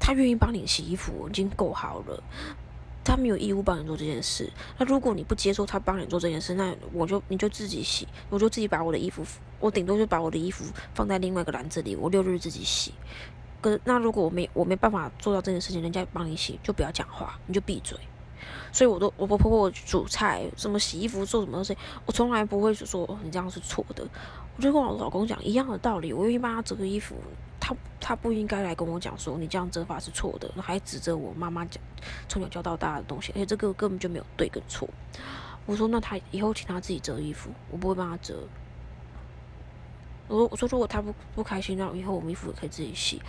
[0.00, 2.22] 他愿意帮你洗衣服已经够好了。
[3.08, 4.52] 他没有义务帮你做这件事。
[4.76, 9.24] 那如果你不接受他帮你做这件事，那我就你就自己洗，我就自己把我的衣服，
[9.58, 12.92] 我顶多就把我的衣服放在另外一个篮子里，我六日自己洗。
[13.62, 17.98] 可那如果我没我没办法做到这件事情，人家帮你洗，就不要讲话，你就闭嘴。
[18.70, 24.06] 所以我都我婆婆煮菜，什么洗衣服做什么东西，我从来不会说你这样是错的。
[24.56, 27.16] 我就跟我老公讲一样的道理，我愿意帮他折个衣服。
[27.60, 31.82] 他他不应该来跟我讲说你这样折法是错的，还指责我妈妈讲
[32.28, 34.88] 从小教到大的东西，而且这个根本就没有对跟错。
[35.66, 38.48] 我说那他以后请他自己折衣服，我不会帮他折。
[40.28, 43.20] 我说我说如果他不不开心，那以后我们衣服也可以自己洗。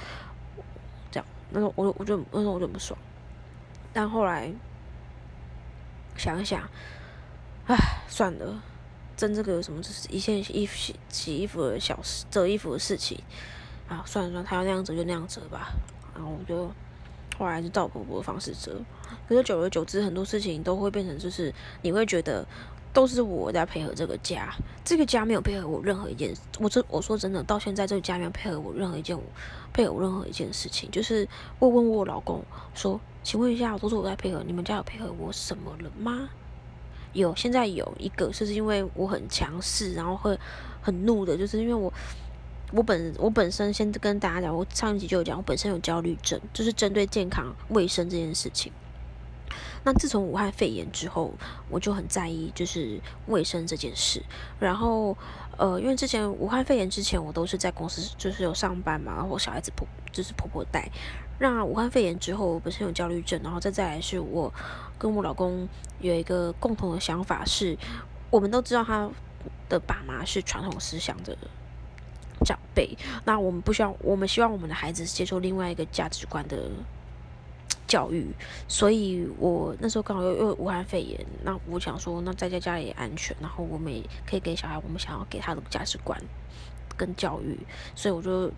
[1.12, 2.98] 这样，那时候我我就那时候我就不爽。
[3.92, 4.52] 但后来
[6.16, 6.62] 想一想，
[7.68, 7.76] 唉，
[8.08, 8.62] 算了，
[9.18, 13.22] 争这个有什么就是一件衣服洗洗衣服的小事，折衣服的事情。
[13.90, 15.74] 啊，算了算了，他要那样折就那样折吧。
[16.14, 16.72] 然后我就
[17.38, 18.80] 后来就照婆婆的方式折。
[19.28, 22.46] 可是久而久之，很多事情都会变成就是你会觉得
[22.94, 24.54] 都是我在配合这个家，
[24.86, 26.32] 这个家没有配合我任何一件。
[26.60, 29.18] 我这我说真的，到现在这个家没有配合我任何一件，
[29.74, 30.90] 配合我任何一件事情。
[30.92, 32.44] 就是我问我老公
[32.76, 36.30] 说：“请问一下，都是我在配合，你们家有配合我什么了吗？”
[37.14, 40.38] 有，现在有一个，就是因为我很强势，然后会
[40.82, 41.92] 很怒的，就是因为我。
[42.72, 48.72] 我本我本身先跟大家讲，我上一集就有讲，我本身有焦虑症，就是针对健康卫生这件事情。
[49.84, 51.34] 那自从武汉肺炎之后，
[51.70, 54.22] 我就很在意就是卫生这件事。
[54.60, 55.18] 然后，
[55.58, 60.88] 呃，因为之前武汉肺炎之前，我都是在公司就是有上班嘛，然后小孩子婆就是婆婆带。
[61.40, 64.54] 那武汉肺炎之后，我本身有焦虑症，然后再再来是我
[64.98, 65.68] 跟我老公
[66.02, 67.78] 有一个共同的想法是，
[68.30, 69.10] 我们都知道他
[69.70, 71.36] 的爸妈是传统思想的。
[72.46, 76.70] 长辈，那我们不希望，我们希望我们的孩子接受另外一个价值观的
[77.88, 78.28] 教育，
[78.68, 86.20] 所以我那时候刚好又又武汉肺炎，那我想说，那在家家里也安全，然后我们也可以给小孩我们想要给他的价值观
[86.98, 87.58] 跟教育，
[87.96, 88.52] 所以我就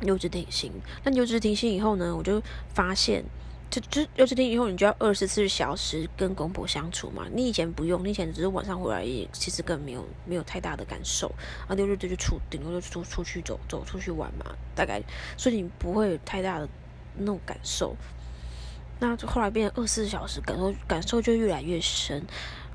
[0.00, 0.72] 留职停薪。
[1.04, 2.42] 那留职停薪以后呢，我就
[2.74, 3.24] 发现。
[3.70, 7.26] 就就六十天以后，你就要二十四小时跟公婆相处嘛。
[7.32, 11.30] 你以前不用，你以前只是晚上回来，也其实根本没有没有太大的感受。
[11.66, 14.46] 啊，六日就就出，顶多就出出去走走，出去玩嘛。
[14.74, 15.02] 大概，
[15.36, 16.68] 所以你不会有太大的
[17.18, 17.94] 那种感受。
[19.00, 22.24] 那后来变成二十四小时，感受感受就越来越深。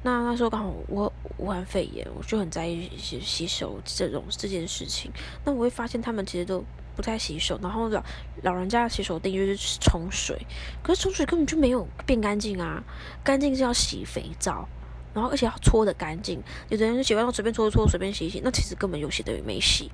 [0.04, 5.12] 那那时候刚好我武汉肺炎，我就很在意洗洗手这种这件事情。
[5.44, 6.64] 那我会发现他们其实都。
[6.96, 8.04] 不太洗手，然后老
[8.44, 10.46] 老人家洗手定就是冲水，
[10.82, 12.84] 可是冲水根本就没有变干净啊！
[13.24, 14.68] 干净是要洗肥皂，
[15.14, 16.42] 然后而且要搓的干净。
[16.70, 19.92] 有的人洗完后随便搓一搓，随便洗一洗，那其实根本有洗等于没洗。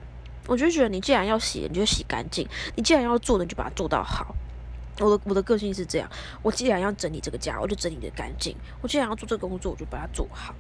[0.48, 4.36] 我就觉得你既然要洗，你就洗干净；你既然要做，你就把它做到好。
[5.00, 6.10] 我的我的个性是这样，
[6.42, 10.54] 我既然要整理这个家，我就整理的干净；我既然要做这个工作，我就把它做好。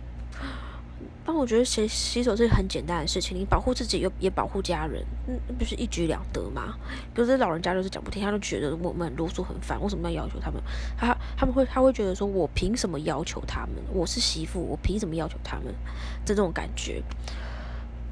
[1.29, 6.75] 但我觉得洗洗手是很简单的事情，你保护自己又也保护家人，嗯，不是一举两得吗？
[7.13, 10.59] 可是老人家就是讲不听，他就觉得我们很啰嗦很烦，为什么要要求他们？
[10.97, 13.75] 他他们会他会觉得说，我凭什么要求他们？
[13.93, 15.71] 我是媳妇，我凭什么要求他们？
[16.25, 17.03] 这种感觉。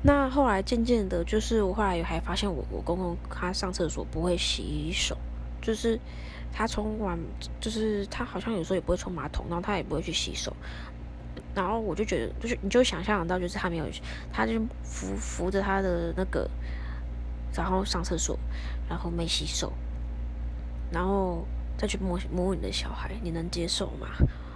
[0.04, 5.18] 那后来渐渐的，就是我后来还发现，我我公公他上厕所不会洗手，
[5.60, 6.00] 就是
[6.54, 7.18] 他冲完，
[7.60, 10.56] 就是他好像有时候也不会冲马桶，然后他也不会去洗手。
[11.58, 13.86] 然后我就觉得，就是你就想象到，就是他没有，
[14.32, 16.48] 他就扶扶着他的那个，
[17.56, 18.38] 然后上厕所，
[18.88, 19.74] 然后没洗手，
[20.92, 21.44] 然后
[21.76, 24.08] 再去摸摸你的小孩，你能接受吗？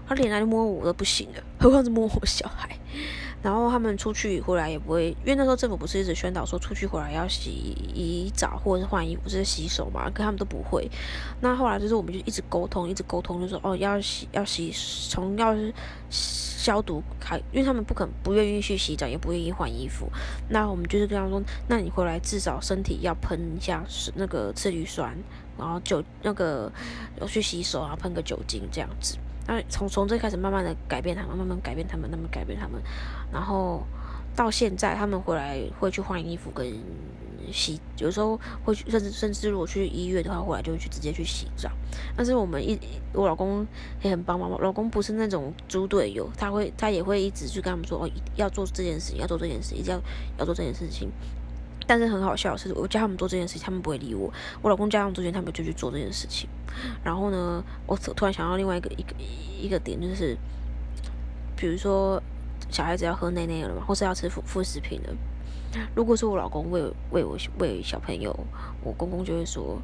[0.07, 2.77] 他连来摸我都不行了， 何况是摸我小孩。
[3.41, 10.07] 然后他们出去回来也不会，因为那时候政府不是一直宣导说出去回来要洗澡或者是换衣服，是洗手嘛？
[10.11, 10.87] 可他们都不会。
[11.39, 14.71] 那后来就是我们就一直沟通，一直沟通，就说哦要洗要洗，
[15.09, 15.73] 从要是
[16.61, 20.07] 消毒开，因为他们不肯不愿意去洗澡，也不愿意换衣服。
[20.47, 25.17] 那我们就是跟他说，那你回来至少身体要喷一下是那个次氯酸，
[25.57, 26.71] 然后酒那个
[27.19, 29.17] 要去洗手啊，喷个酒精这样子。
[29.47, 32.79] 那从从这开始慢慢的改变他们，慢慢改变他们，慢慢改变他们，
[33.33, 33.83] 然后
[34.35, 36.71] 到现在他们回来会去换衣服跟
[37.51, 41.71] 洗，有时候会去，甚至甚至如果去医院的话，回来就会去直接去洗澡。
[42.15, 42.77] 但是我们一
[43.13, 43.65] 我老公
[44.01, 50.01] 也很帮忙，老公不是那种猪队友，他会他也会一直去跟他们说哦，要做这件事情，要做这件事，一定要
[50.39, 51.09] 要做这件事情。
[51.87, 54.31] 但是很好笑的是，我叫他们做这件事情，他们不会理我。
[54.61, 56.47] 我老公叫他们做他们就去做这件事情。
[57.03, 59.15] 然后呢，我突然想到另外一个一个
[59.63, 60.37] 一个点，就是
[61.57, 62.21] 比如说
[62.69, 65.13] 小孩子要喝奶奶了嘛，或是要吃副副食品了。
[65.95, 66.81] 如果是我老公喂
[67.11, 68.37] 喂我喂小朋友，
[68.83, 69.81] 我公公就会说：“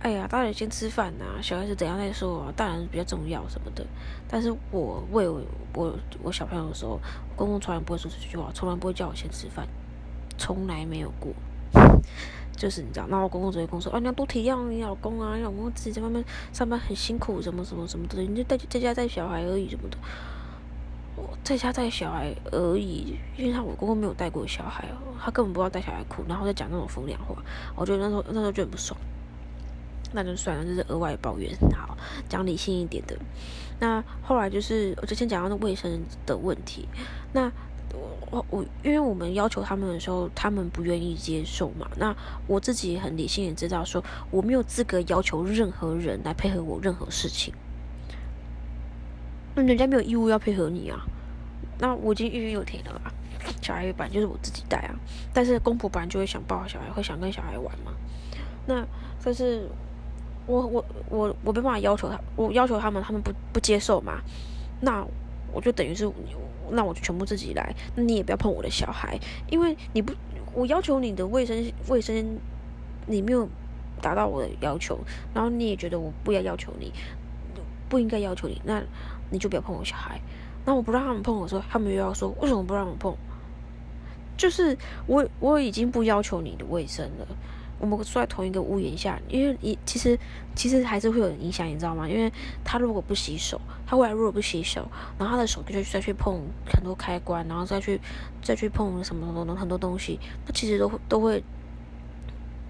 [0.00, 3.86] 哎呀，大人先吃饭呐，小孩子等下再说啊，大人比较重要什么的。”
[4.28, 5.42] 但是我喂我
[5.74, 7.00] 我我小朋友的时候，
[7.36, 9.66] 公公从来不会说这句话，从来不会叫我先吃饭。
[10.38, 11.30] 从来没有过，
[12.56, 19.98] 就是你知道，那我公公只会跟我说：“啊，你要多体谅你老公啊，你老公自己在外面上班很辛苦，什么什么什么的，你就带在家带小孩而已什么的。”
[21.16, 24.88] 我在家带小孩而已，因为他我公公没有带过小孩，
[25.22, 27.34] 他根本不知道带小孩哭，然后再讲那种风凉话，
[27.74, 28.98] 我觉得那时候那时候就很不爽。
[30.12, 31.56] 那就算了，这是额外抱怨。
[31.74, 31.96] 好，
[32.28, 33.16] 讲理性一点的。
[33.78, 36.88] 那后来就是我之前讲到那卫生的问题，
[37.32, 37.50] 那。
[38.30, 41.90] 我我，因为我们要求他们的时候，他们不愿意接受嘛。
[41.96, 42.14] 那
[42.46, 47.52] 我自己很理性，也知道说我没有资格要求任何人来配合我任何事情。
[49.66, 50.98] 人家没有义务要配合你啊。
[51.78, 53.12] 那我已经预约有停了吧？
[53.62, 54.94] 小孩本来就是我自己带啊。
[55.32, 57.92] 但是公婆本来就会想抱小孩，会想跟小孩玩嘛。
[58.66, 58.86] 那
[59.24, 59.68] 但是
[60.46, 64.20] 我我我我没办法要求他，我要求他们，他们不不接受嘛。
[64.80, 65.06] 那
[65.52, 66.10] 我就等于是。
[66.72, 69.18] 那我就全部自己来，那你也不要碰我的小孩，
[69.48, 70.12] 因为你不，
[70.54, 72.38] 我要求你的卫生卫生，
[73.06, 73.48] 你没有
[74.00, 74.96] 达到我的要求，
[75.34, 76.92] 然后你也觉得我不要要求你，
[77.90, 78.82] 不应该要求你，那
[79.28, 80.18] 你就不要碰我小孩。
[80.64, 83.14] 那我不让他们碰我说，他们又要说为什么不让我碰？
[84.38, 87.26] 就是我我已经不要求你的卫生了。
[87.78, 90.18] 我们住在同一个屋檐下，因为你其实
[90.54, 92.06] 其实还是会有影响，你知道吗？
[92.06, 92.30] 因为
[92.62, 94.86] 他如果不洗手，他未来如果不洗手，
[95.18, 97.98] 然后他的手就再去碰很多开关，然后再去
[98.42, 101.42] 再去碰什么什么很多东西，那其实都会都会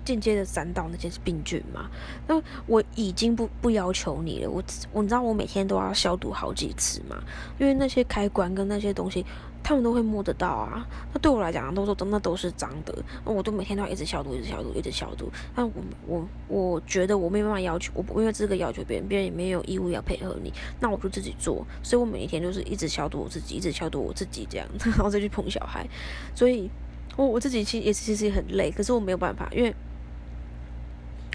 [0.04, 1.90] 间接的沾到那些病菌嘛。
[2.26, 7.22] 那我已经不不要求你了，我我你知道我每天都要消毒好几次嘛，
[7.58, 9.24] 因为那些开关跟那些东西。
[9.62, 12.94] 他们都会摸得到啊，那对我来讲，都说真的都是脏的，
[13.26, 15.30] 那我都每天都要一直消毒，一直消毒，一直消毒。
[15.54, 15.72] 那我
[16.06, 21.62] 我我觉得我没办法要求，我没有资格要求别人，别人也没有义务要配合你，那我就自己做。
[21.82, 25.86] 所以我每一天都是一直消毒我自己，一直消毒我自己这样， 然后再去碰小孩。
[26.34, 26.70] 所以，
[27.16, 29.76] 我我自己其实也其实也很累，可是我没有办法，因为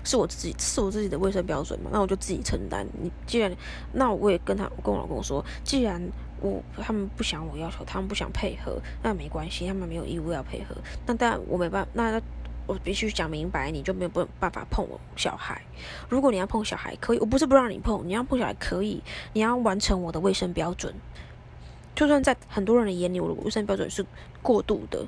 [0.05, 2.87] 是我自己是我自己的卫生标准嘛，那我就自己承担。
[3.01, 3.53] 你既然，
[3.91, 6.01] 那我也跟他我跟我老公说，既然。
[6.41, 10.75] 我他们不想我要求，他们不想配合，那没关系，他们没有义务要配合。
[11.05, 12.21] 那但我没办法，那
[12.67, 15.59] 我必须讲明白，你就没有办法碰我小孩。
[16.09, 19.01] 如果你要碰小孩，可以，我不是不让你碰，你要碰小孩可以，
[19.31, 20.93] 你要完成我的卫生标准。
[21.95, 24.05] 就算在很多人的眼里，我的卫生标准是
[24.41, 25.07] 过度的，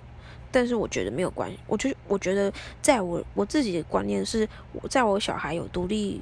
[0.52, 1.58] 但是我觉得没有关系。
[1.68, 4.48] 我就我觉得，在我我自己的观念是，
[4.90, 6.22] 在我小孩有独立。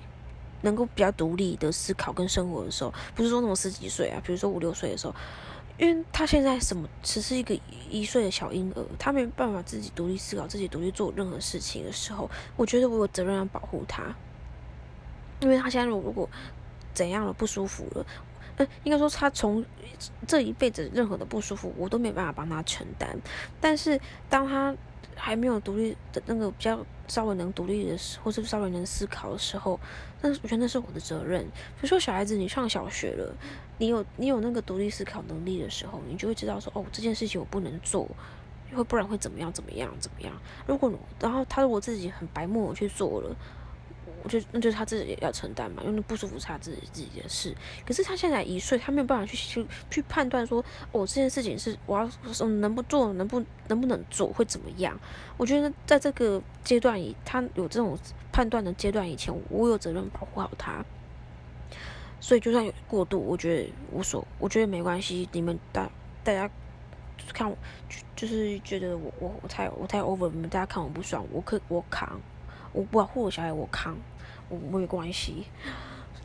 [0.61, 5.13] 能够比较独立的思考跟生活的时候，不是说那种十几岁啊，比如说五六岁的时候，
[5.77, 7.55] 因为他现在什么只是一个
[7.87, 14.15] 一岁的小婴儿，他没办法自己独立思考、自己独立做任何事情的时候，我觉得我有责任要保护他，
[15.39, 16.27] 因为他现在如果
[16.95, 18.03] 怎样了不舒服了，
[18.57, 19.63] 嗯，应该说他从
[20.27, 23.17] 这一辈子任何的不舒服，我都没办法帮他承担。
[23.59, 23.99] 但是
[24.29, 24.75] 当他
[25.15, 29.79] 还没有独立的那个比较稍微能独立的，或是稍微能思考的时候，
[30.21, 31.43] 那我觉得那是我的责任。
[31.43, 33.33] 比如说小孩子，你上小学了，
[33.77, 38.07] 你有你有那个独立思考能力的时候，你就会知道说，哦，这件事情我不能做。
[38.73, 39.53] 会不然会怎么样？
[39.53, 39.89] 怎么样？
[40.01, 40.33] 怎么样？
[40.67, 43.33] 如果然后他如果自己很白目，我去做了，
[44.25, 47.55] 我就那就是他自己要承担嘛，因为不舒服是他自己自己的事。
[47.85, 50.59] 可是他现在一岁，他没有办法去去去判断说，
[50.91, 52.09] 哦，这件事情是我要
[52.47, 54.99] 能不做，能不能不能做，会怎么样？
[55.37, 57.95] 我觉得在这个阶段以他有这种
[58.31, 60.83] 判断的阶段以前，我有责任保护好他。
[62.19, 65.29] 所以就算有过度，我觉得无所，我觉得没关系。
[65.31, 65.89] 你们大
[66.23, 66.49] 大家。
[67.33, 67.57] 看我，
[68.15, 72.19] 就是觉得我我我太我太 over，你们大家看我不爽，我可我扛，
[72.71, 73.97] 我不保护我小孩，我扛，
[74.49, 75.45] 我没关系。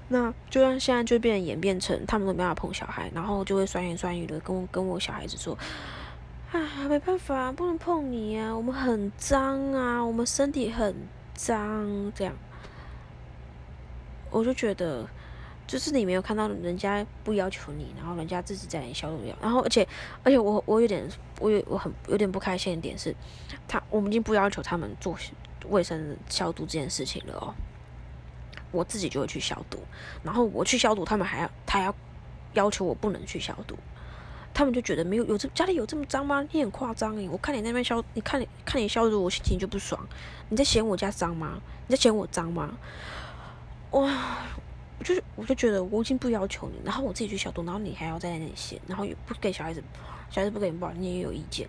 [0.08, 5.56] 那就算现在就变演变成他们都没办法碰小孩，然后就会酸言酸语的跟我跟我小孩子说，
[6.52, 10.94] 啊没办法，不能碰你啊，我们很脏啊，我们身体很
[11.34, 12.34] 脏，这样，
[14.30, 15.08] 我就觉得。
[15.66, 19.86] 就是你没有看到人家不要求你，然后人家自己在消毒药，然后而且
[20.24, 21.08] 而且我我有点
[21.38, 23.14] 我有我很有点不开心的点是，
[23.68, 25.16] 他我们已经不要求他们做
[25.68, 27.54] 卫生消毒这件事情了哦，
[28.70, 29.78] 我自己就会去消毒，
[30.22, 31.94] 然后我去消毒，他们还要他要
[32.54, 33.76] 要求我不能去消毒，
[34.52, 36.46] 他们就觉得没有有这家里有这么脏吗？
[36.52, 40.00] 你很夸张诶，我看你那边消，你看你看你消毒，我心情就不爽，
[40.48, 41.60] 你在嫌我家脏吗？
[41.86, 42.78] 你在嫌我脏吗？
[43.92, 44.46] 哇！
[44.98, 49.82] 我就是，我就觉得我已经不要求你，然后我自己去消毒，然后你还要在那里写，然后也不给小孩子，
[50.30, 51.66] 小孩子不给你报，你也有意见。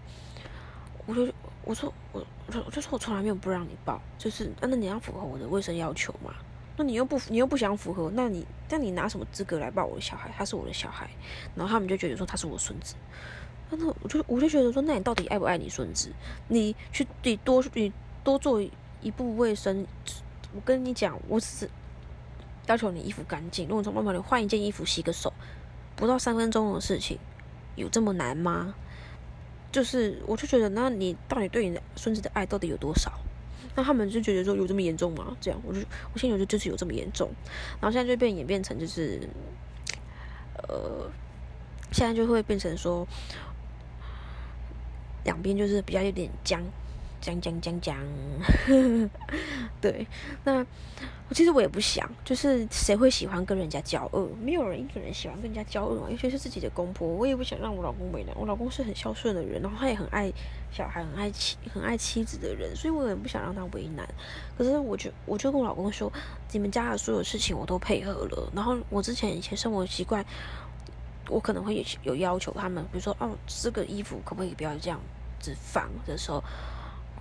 [1.05, 1.27] 我就
[1.63, 2.21] 我说我
[2.65, 6.35] 我就说我从来没有不让你报，就是那你要符合我的卫生要求嘛。
[6.77, 10.31] 那你又不你又不想符合，那你那你拿什么资格来抱我的小孩？
[10.37, 11.09] 他是我的小孩，
[11.55, 12.95] 然后他们就觉得说他是我孙子。
[13.69, 16.11] 那我就我就觉得说，那你到底爱不爱你孙子？
[16.47, 17.91] 你去你多你
[18.23, 18.61] 多做
[19.01, 19.85] 一步卫生，
[20.53, 21.69] 我跟你讲，我只是。
[22.67, 25.33] 要求你衣服干净，如果从外面你换一件衣服，洗个手，
[25.95, 27.17] 不到三分钟的事情，
[27.75, 28.75] 有这么难吗？
[29.71, 33.11] 就是，我就觉得，那你到底对你的孙子的爱到底有多少？
[33.75, 35.35] 那他们就觉得说有这么严重吗？
[35.39, 35.79] 这样，我就
[36.13, 37.29] 我现在觉得就是有这么严重，
[37.79, 39.21] 然后现在就变演变成就是，
[40.67, 41.09] 呃，
[41.91, 43.07] 现在就会变成说，
[45.23, 46.61] 两边就是比较有点僵。
[47.21, 47.97] 讲讲讲讲，
[49.79, 50.07] 对，
[50.43, 50.65] 那
[51.29, 54.27] 我其实我也不想，就是谁会喜欢跟人家交恶？
[54.41, 57.07] 没有人一个人喜欢跟人家交恶嘛，尤其是自己的公婆。
[57.07, 60.33] 我也不想让我老公为难，我老公是很孝顺的人，然后他也很爱
[60.71, 64.07] 小孩，很爱妻，很爱妻子的人，所以我也不想让他为难。
[64.57, 66.11] 可是我就我就跟我老公说，
[66.51, 68.51] 你们家的所有事情我都配合了。
[68.55, 70.25] 然后我之前以前生活习惯，
[71.29, 74.99] 我可能会有有要求他们，比如说哦，这个衣服可不可以不要这样
[75.39, 76.43] 子放的时候。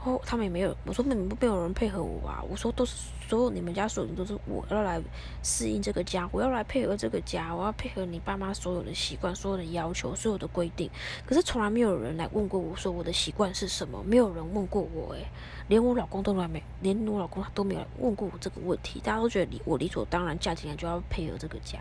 [0.01, 2.95] 后他们也没有，我说没没有人配合我啊，我说都是
[3.29, 5.01] 所有你们家所有人都是我要来
[5.43, 10.91] 适应这个家，我要来配合这个家，我要配合你爸妈所有的习惯、所有的要求、所有的规定。
[11.27, 15.27] 可是从来没有人来问过我说我的习惯是什么，没有人问过我，诶，
[15.69, 21.79] 连我老公都来没，连我老公他都没有问过我这个问题，大家都觉得理我理所当然，嫁进来就要配合这个家。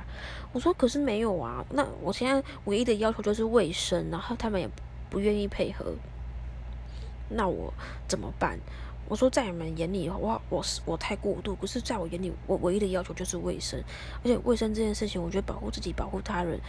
[0.51, 4.69] 我说可是没有啊，那我现在唯一的要求就是卫生，然后他们也
[5.09, 5.93] 不愿意配合。
[7.29, 7.73] 那我
[8.07, 8.59] 怎么办？
[9.07, 13.81] 我说在你们眼里，我我是我太过度，可是在我眼里，我唯一的要求就是卫生，
[14.23, 16.59] 而且卫生这件事情，我觉得保护自己、保护他人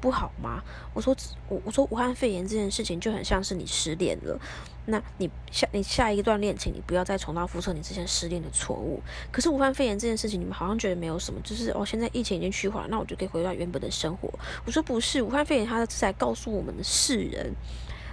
[0.00, 0.62] 不好吗？
[0.94, 1.14] 我说
[1.50, 4.40] 我我说武汉肺炎这件事情就很像是你失恋了，
[4.86, 9.02] 那你下你下一段恋情，你不要再重蹈覆辙你之前失恋的错误。
[9.30, 14.30] 可是武汉肺炎这件事情，你们好像觉得没有什么，就是哦，现在疫情已经趋缓，那我就可以回到原本的生活。
[14.64, 17.54] 我说不是，武汉肺炎它是在告诉我们的世人。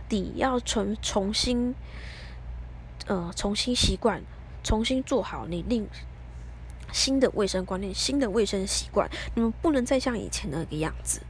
[0.10, 1.74] 底要重重新，
[3.08, 4.22] 呃，重新习惯，
[4.64, 5.88] 重新做好你另
[6.92, 9.10] 新的卫生观念、新的卫生习惯。
[9.36, 11.22] 你们不能再像以前那个样子。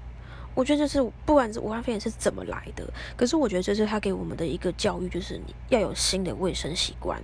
[0.54, 2.84] 我觉得这是不管是武汉肺炎是怎么来的，
[3.16, 7.22] 可是我觉得这是他给我们的一个教育，就是你要有新的卫生习惯。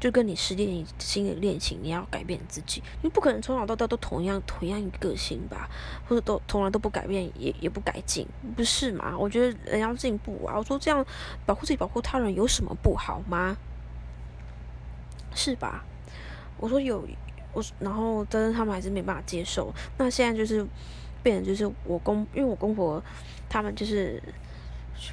[0.00, 5.68] 就跟你失恋新的恋情，你要改变自己，你不可能从小到大都同样同样一个性吧，
[6.08, 8.26] 或者都从来都不改变，也也不改进，
[8.56, 9.16] 不是嘛？
[9.18, 10.54] 我觉得人要进步啊！
[10.56, 11.04] 我说这样
[11.44, 13.56] 保护自己、保护他人有什么不好吗？
[15.34, 15.84] 是吧？
[16.58, 17.04] 我说有，
[17.52, 19.74] 我然后但是他们还是没办法接受。
[19.96, 20.64] 那现在就是
[21.22, 23.02] 变成就是我公，因为我公婆
[23.48, 24.22] 他们就是。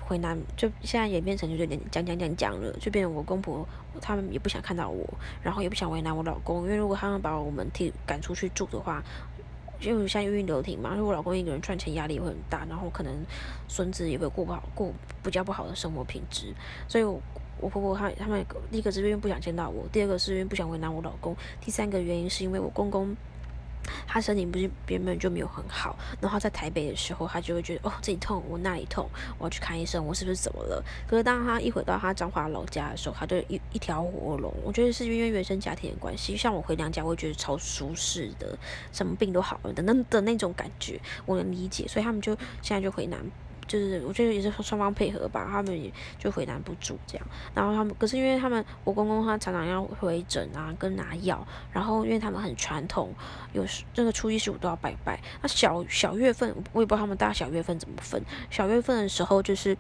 [0.05, 3.67] 回南就现在演变成就有点讲讲讲讲了，就变成我公婆
[4.01, 5.07] 他们也不想看到我，
[5.41, 9.03] 然后也不想为难我老公，因为如果他们把我们替赶出去住的话，
[9.79, 13.13] 因为现在孕育流停嘛，如果我老公一个人赚钱压力会很大，然后可能
[13.67, 14.91] 孙子也会过不好，过
[15.23, 16.53] 比较不好的生活品质，
[16.87, 17.21] 所以我。
[17.57, 23.15] 我婆婆她他们第一个是因为不想见到我，第二个是因为不想为难我老公，第三个原因是因为我公公
[24.15, 30.81] 他身体不是原本就没有很好，然后在台北的时候，他就会觉得哦这里痛，我那里痛，我要去看医生，我是不是怎么了？
[31.05, 34.53] 可是当他一回到他彰化老家的时候，他就一一条活龙。
[34.63, 38.57] 我觉得是因为原生家庭的关系，像我回娘家，我会觉得超舒适的，
[38.93, 43.19] 什么病都好了的那的那种感觉，我能理解，所以他们就现在就回南。
[43.67, 47.27] 就是我觉得也是双方配合吧，他们也就回南不住这样。
[47.53, 51.45] 然后他们可是因为他们我公公他常常要回诊啊，跟拿药。
[51.71, 53.13] 然后因为他们很传统，
[53.53, 55.21] 有时这个初一十五都要拜拜。
[55.41, 58.21] 那小小月份我也不知道他们大小月份怎么分。
[58.49, 59.77] 小月份的时候就是。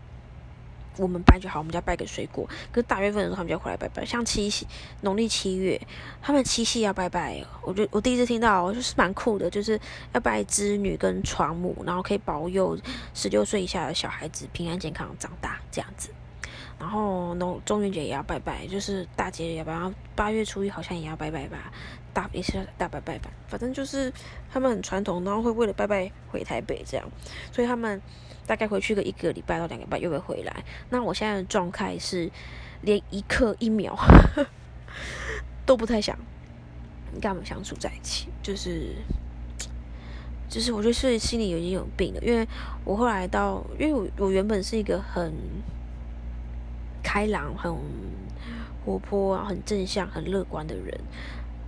[0.97, 2.47] 我们拜就好，我们家拜个水果。
[2.71, 4.05] 可是大月份的时候，他们就要回来拜拜。
[4.05, 4.65] 像七夕，
[5.01, 5.79] 农历七月，
[6.21, 7.43] 他们七夕要拜拜。
[7.61, 9.79] 我觉我第一次听到，就是蛮酷的，就是
[10.13, 12.77] 要拜织女跟床母，然后可以保佑
[13.13, 16.09] 十六岁以下的小孩子平安健康长大这样子。
[16.77, 19.71] 然后农中元节也要拜拜，就是大节也要拜。
[19.71, 21.71] 然后八月初一好像也要拜拜吧，
[22.13, 23.29] 大也是大拜拜吧。
[23.47, 24.11] 反正就是
[24.51, 27.05] 他们很传统，然后会为了拜拜回台北这样，
[27.51, 28.01] 所以他们。
[28.47, 30.63] 大概回去个一个礼拜到两个礼拜又会回来。
[30.89, 32.31] 那我现在的状态是，
[32.81, 33.97] 连一刻一秒
[35.65, 36.17] 都不太想
[37.13, 38.95] 跟他们相处在一起，就是，
[40.47, 42.21] 就是我觉得是心里已经有病了。
[42.21, 42.47] 因为
[42.83, 45.33] 我后来到，因为我我原本是一个很
[47.01, 47.75] 开朗、很
[48.85, 50.99] 活泼、很正向、很乐观的人。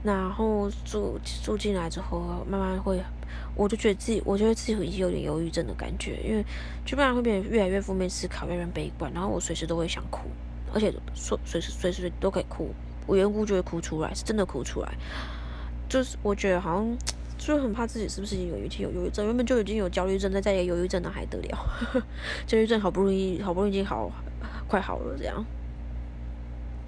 [0.03, 3.03] 然后住住进来之后，慢慢会，
[3.55, 6.43] 我就觉得自己，我觉得自己已经有点忧郁症的感觉，因为
[6.85, 10.29] 就不然会变得越来越负面思考，越来越悲观，然后我随时都会想哭，
[10.73, 12.69] 而且说随时随时都可以哭，
[13.07, 14.91] 无缘无故就会哭出来，是真的哭出来。
[15.89, 16.97] 就是我觉得好像，
[17.37, 22.03] 就是很怕自己是不是有已经有忧郁症，原本就已经有焦虑症，再再有忧郁症那还得了？
[22.45, 24.11] 焦虑症好不容易好不容易已经好
[24.67, 25.45] 快好了这样。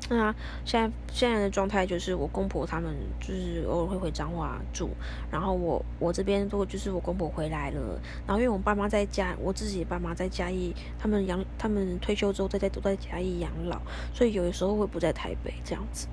[0.07, 0.33] 那
[0.65, 4.89] 现在现在的状态就是我公婆他们就是偶尔会回彰化住，
[5.29, 13.79] 然后我我这边如果就是我公婆回来了，然后因为我爸妈在家，我自己爸妈在嘉义，他们养他们退休之后在在都在嘉义养老，
[14.11, 16.07] 所以有的时候会不在台北这样子。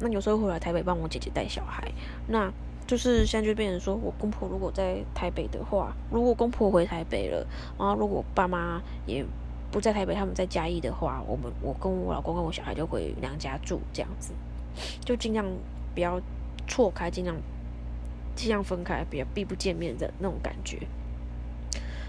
[0.00, 1.90] 那有时候会来台北帮我姐姐带小孩，
[2.26, 2.52] 那
[2.86, 7.46] 就是现在就变成说我公婆如果在台北的话，如果公婆回台北了，
[7.78, 9.24] 然后如果爸妈也。
[9.70, 14.32] 不在台北，他们在嘉义的话，我们我跟我老公跟我小孩就回娘家住，这样子，
[15.04, 15.44] 就尽量
[15.94, 16.18] 不要
[16.66, 17.36] 错开，尽量
[18.34, 20.78] 尽量分开，比较避不见面的那种感觉。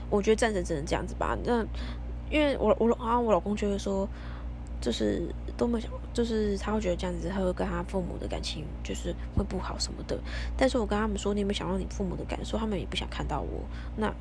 [0.10, 1.38] 我觉得暂时只能这样子吧。
[1.44, 1.62] 那
[2.32, 4.08] 因为我我啊，我老公就会说，
[4.80, 10.18] 就是都没想，就是他会觉得这样子，他会跟他父母的感情就是会不好什么的。
[10.56, 12.58] 但是我跟他们说，你有没有想到你父母的感受？
[12.58, 13.64] 他们也不想看到我。
[13.98, 14.14] 那。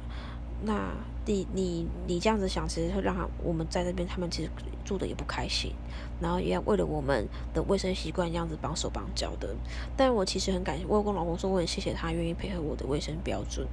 [0.63, 0.91] 那
[1.25, 4.51] 你你你这样子想，其实会让他我们在那边，他们其实
[4.85, 5.73] 住的也不开心，
[6.21, 9.55] 然后也要为了我们的卫生习惯这样子绑手绑脚的。
[9.97, 13.67] 但我其实很感谢，我有跟老公说，我很谢谢他愿意配合我的卫生标准。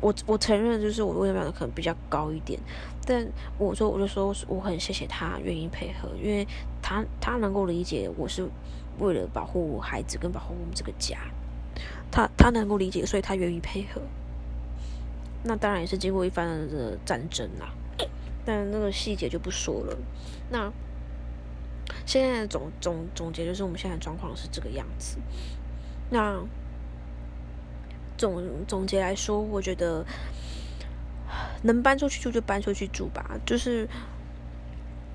[0.00, 2.60] 我我承认，就是我卫生标准可能比较高一点，
[3.04, 3.26] 但
[3.58, 6.46] 我说我就说我很谢谢他愿意配合，因为
[6.80, 8.46] 他他能够理解我是
[9.00, 11.18] 为了保护孩子跟保护我们这个家，
[12.12, 14.00] 他他能够理解，所以他愿意配合。
[15.44, 17.68] 那当然也是经过一番的战争啦，
[18.46, 19.98] 但那个细节就不说了。
[20.50, 20.72] 那
[22.06, 25.18] 现在的总总总结就是，我们现在状况是这个样子。
[26.10, 26.40] 那
[28.16, 30.04] 总总结来说，我觉得
[31.62, 33.38] 能搬出去住就搬出去住吧。
[33.44, 33.88] 就是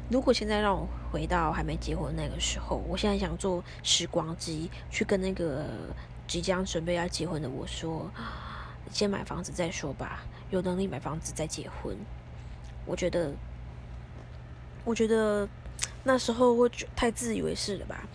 [0.10, 5.66] 如果现在让我回到还没结婚那个时候，我现在想坐时光机去跟那个
[6.28, 8.12] 即将准备要结婚的我说。
[8.92, 11.98] 先买房子再说吧，有能力买房子再结婚。
[12.86, 13.34] 我觉得，
[14.84, 15.48] 我觉得
[16.04, 18.08] 那时候会太自以为是了吧。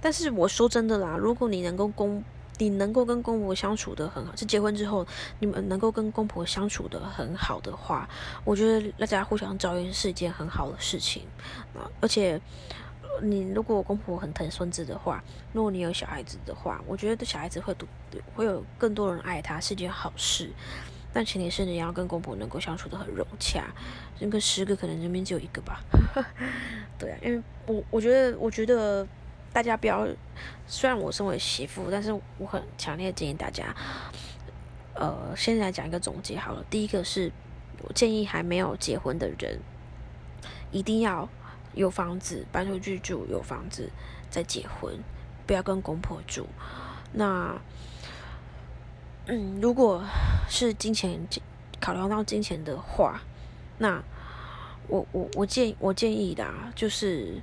[0.00, 2.22] 但是我说真的啦，如果你能够公，
[2.58, 5.06] 你能够跟公婆相处的很好，是结婚之后
[5.38, 8.08] 你们能够跟公婆相处的很好的话，
[8.44, 11.24] 我觉得大家互相照应是一件很好的事情
[11.74, 12.40] 啊，而且。
[13.22, 17.86] 你如果公婆很疼孙子的话，如果你有小孩子的话，我觉得小孩子会多
[18.34, 20.50] 会有更多人爱他是件好事，
[21.12, 23.64] 但前提是你要跟公婆能够相处的很融洽。
[24.20, 25.80] 那个十个可能人边只有一个吧。
[26.98, 29.06] 对啊，因为我我觉得我觉得
[29.52, 30.06] 大家不要，
[30.66, 33.74] 虽然我身为媳妇，但是我很强烈建议大家，
[34.94, 36.64] 呃，先来讲一个总结好了。
[36.70, 37.30] 第一个是
[37.82, 39.58] 我建议还没有结婚的人
[40.70, 41.28] 一定要。
[41.74, 43.90] 有房子搬出去住，有房子
[44.30, 44.98] 再结婚，
[45.46, 46.46] 不要跟公婆住。
[47.12, 47.56] 那
[49.26, 50.02] 嗯，如果
[50.48, 51.26] 是金钱
[51.80, 53.20] 考量到金钱的话，
[53.78, 54.02] 那
[54.88, 57.40] 我我我建我建议的，啊就是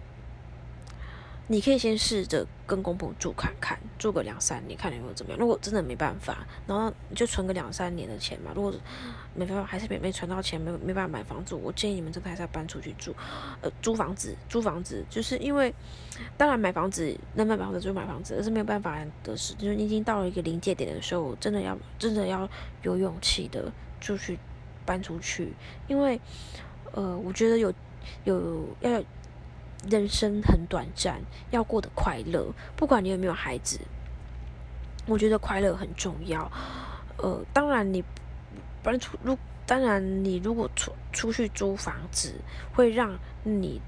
[1.49, 5.39] 你可以先试着跟公婆住看看，住个两三年，看有没有怎么样。
[5.39, 8.51] 如果真的没办法，然后你就存个两三年的钱嘛。
[8.53, 8.73] 如果
[9.33, 13.15] 没办法，还是没没存到钱，没没办法买房子，我建议你们真的还是要搬出去住，
[13.61, 15.73] 呃，租房子，租房子，就是因为
[16.35, 22.49] 当然买房子能买房子就买房子，而是没有办法的事，就是你已经到了一个临界点的时候，真的要真的要
[22.81, 23.71] 有勇气的
[24.01, 24.37] 就去
[24.85, 25.53] 搬出去，
[25.87, 26.19] 因为。
[26.93, 27.71] 呃，我觉得有
[28.23, 29.03] 有要
[29.89, 31.21] 人生很短暂，
[31.51, 32.53] 要过得快乐。
[32.75, 33.79] 不管你有没有孩子，
[35.05, 36.51] 我觉得快乐很重要。
[37.17, 38.03] 呃，当然你
[38.83, 42.35] 搬出如当然你如果出出去租房子，
[42.73, 43.81] 会让你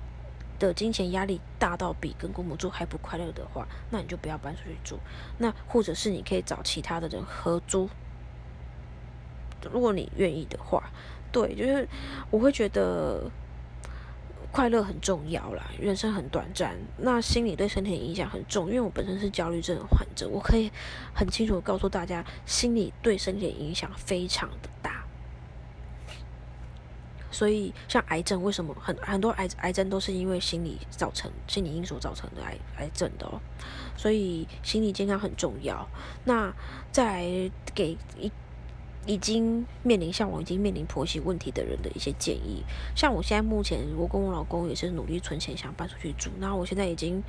[0.57, 4.99] 的金钱压力大到比跟公母住还不快乐的话，那你就不要搬出去住。
[5.37, 7.89] 那或者是你可以找其他的人合租，
[9.71, 10.89] 如果你愿意的话。
[11.31, 11.87] 对，就是
[12.31, 13.29] 我会觉得
[14.51, 18.67] 快乐很重要啦，人生很短暂，那心理对身体的影响很重。
[18.67, 20.71] 因为我本身是焦虑症患者，我可以
[21.13, 25.05] 很清楚告诉大家，心理对身体的影响非常的大。
[27.31, 33.39] 所以，像癌症，为什么很很多癌癌症都是因为心理造成、心理因素造成的癌癌症的哦？
[33.95, 35.87] 所以，心理健康很重要。
[36.25, 36.51] 那
[36.91, 38.31] 再给一。
[39.09, 42.63] 已经面临像我已经面临婆媳问题的人的一些建议，
[42.95, 46.29] 像我现在目前，我跟我老公也是努力存钱，想搬出去住。
[46.37, 47.19] 那我现在已经，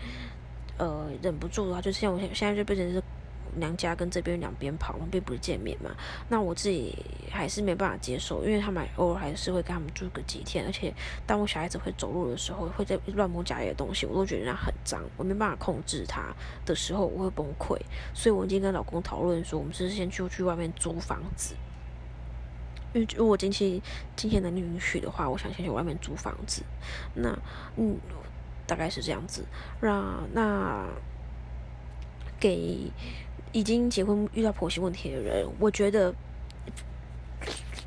[0.77, 3.03] 呃，忍不住的话，就是像我现现在就变成是
[3.57, 5.91] 娘家跟这边两边跑，我们并不是见面嘛。
[6.29, 6.95] 那我自己
[7.31, 10.93] 还是没办法接受，因为他们偶尔还是会跟他们住个几天，而且
[11.27, 16.27] 当我小孩子会走路的时候，会在乱摸家里的东西，我都觉得那很脏，我没办法控制他
[16.67, 17.75] 的时候，我会崩溃。
[18.13, 21.55] 所以我已经跟老公讨论说，我们是先去去外面租房子。
[22.93, 23.83] 因为如果经济
[24.17, 26.63] 金钱能力允许的话，我想先去外面租房子。
[27.15, 27.39] 那
[27.77, 27.97] 嗯，
[28.67, 29.45] 大概是这样子。
[29.81, 30.87] 那那
[32.39, 32.91] 给
[33.53, 36.15] 已经结婚遇到婆媳问题的人，我觉得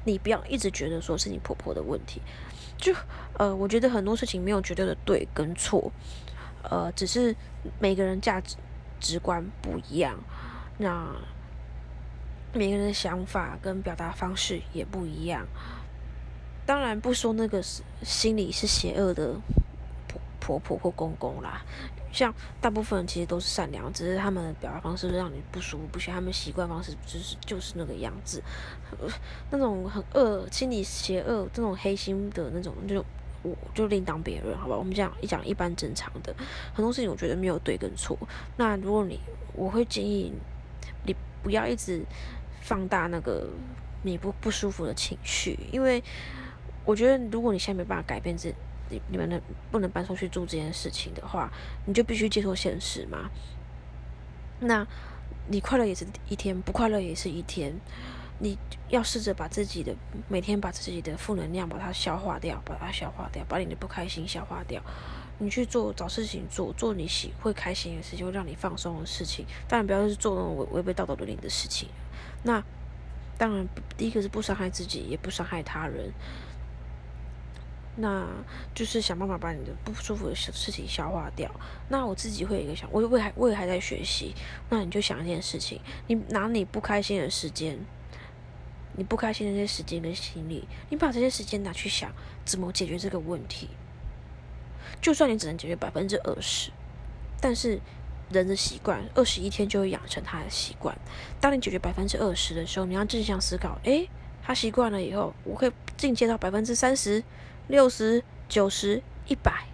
[0.06, 2.22] 你不要一直觉得说是你婆婆的问题。
[2.78, 2.94] 就
[3.38, 5.92] 呃，我觉得很多事情没有绝对的对跟错，
[6.64, 7.36] 呃，只是
[7.80, 8.56] 每个人价值
[9.00, 10.18] 直观不一样。
[10.78, 11.08] 那。
[12.54, 15.48] 每个人的想法跟表达方式也不一样，
[16.68, 19.34] 当然不说那个是心里是邪恶的
[20.40, 21.64] 婆婆婆或公公啦，
[22.12, 22.32] 像
[22.62, 28.44] 大部分人其实都是善良，只是他们的表达方式让你不舒服，不像他们习惯方式就是就是那个样子，
[29.50, 33.04] 那种很恶、心理邪恶、这种黑心的那种，就
[33.42, 34.78] 我就另当别论，好吧？
[34.78, 36.36] 我们讲一讲一般正常的，
[36.72, 38.16] 很多事情我觉得没有对跟错。
[38.58, 39.20] 那如果你，
[39.56, 40.32] 我会建议
[41.04, 42.06] 你不要一直。
[42.64, 43.48] 放大那个
[44.02, 46.02] 你不不舒服的情绪，因为
[46.86, 48.54] 我觉得如果你现在没办法改变这
[48.90, 51.52] 你你们的不能搬出去住这件事情的话，
[51.86, 53.30] 你就必须接受现实嘛。
[54.62, 54.88] 那
[55.48, 57.74] 你快乐也是一天，不快乐也是一天。
[58.40, 58.58] 你
[58.90, 59.96] 要试着把自己的
[60.28, 64.82] 每天把自己的负能量把它消化掉，把它消化掉，把你的不开心消化掉。
[65.40, 69.46] 你去做找事情做，做你喜会开心的事情，让你放松的事情。
[69.68, 71.88] 当然不要是做那种违违背道德伦理的事情。
[72.44, 72.64] 那
[73.38, 73.68] 当然，
[73.98, 76.14] 第一个是不伤害自己，也不伤害他人。
[77.96, 78.28] 那
[78.74, 81.50] 就是想办法把你的不舒服的事事情消化掉。
[81.90, 84.34] 那我自己会有一个想，我我还我也还在学习。
[84.70, 87.80] 那你就想一件事情，你拿你不开心的时间，
[88.98, 92.12] 你不开心的那些时间跟心力，你把这些时间拿去想
[92.44, 93.70] 怎么解决这个问题。
[95.02, 96.72] 就算你只能解决百分之二十，
[97.40, 97.80] 但是。
[98.34, 100.98] 人的习惯，二十一天就会养成他的习惯。
[101.40, 104.10] 当你解决百分之二十的时候，你要正向思考：诶，
[104.42, 107.24] 他习惯了以后，我可以进阶到百分之三十、
[107.68, 109.66] 六十、九十、一百。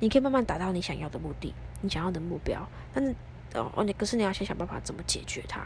[0.00, 2.66] 你可以慢慢达到你想要的目的，你想要的目标。
[2.92, 3.14] 但是
[3.54, 5.64] 哦，你可是你要先想办法怎么解决它。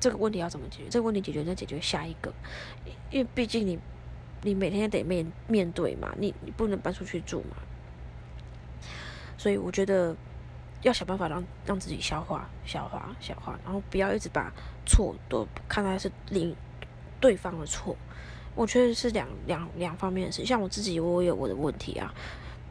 [0.00, 0.88] 这个问题要怎么解决？
[0.88, 2.32] 这个问题解决再解决下一个，
[3.10, 3.78] 因为毕竟你
[4.42, 7.56] 你每天得面面对嘛，你你不能搬出去住嘛。
[9.36, 10.16] 所以我觉得。
[10.82, 14.52] 要想办法让让自己消化、消化、消化，然后不要一直把
[14.86, 16.54] 错都看来是另
[17.20, 17.96] 对方的错。
[18.54, 22.12] 我觉得是两两两方面的事，像我自己，我有我的问题啊。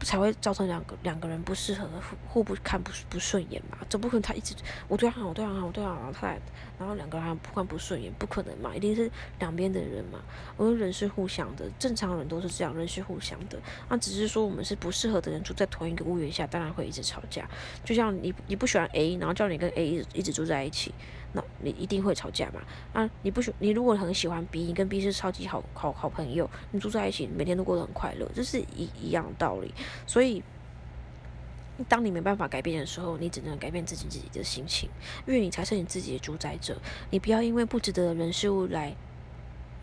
[0.04, 3.78] 才会造成两个两个人不适合互互不看不不顺眼嘛？
[3.88, 4.54] 总不可能他一直
[4.86, 6.40] 我对他好，我对他好，我对他好，他来，
[6.78, 8.74] 然后两个人不看不顺眼，不可能嘛？
[8.74, 10.20] 一定是两边的人嘛。
[10.56, 13.58] 我说人是互相的，正常人都是这样，人是互相的。
[13.88, 17.48] 那只是说我们是不适合的人住在同一个屋檐下，当然会一直吵架。
[17.84, 20.94] 就像你你不喜欢 A，然后叫你跟 A 一直一直住在一起，
[21.32, 22.60] 那你一定会吵架嘛？
[22.92, 29.74] 啊，你不喜你如果很喜欢 B，你跟 B 是超级好好好朋友，你住在一起，每天都过得很快乐，这是一一样道理。
[30.06, 30.42] 所以，
[31.88, 34.88] 当你没办法改变的时候，你只能改变自己自己的心情，
[35.26, 36.80] 因为你才是你自己的主宰者。
[37.10, 38.96] 你不要因为不值得的人事物来。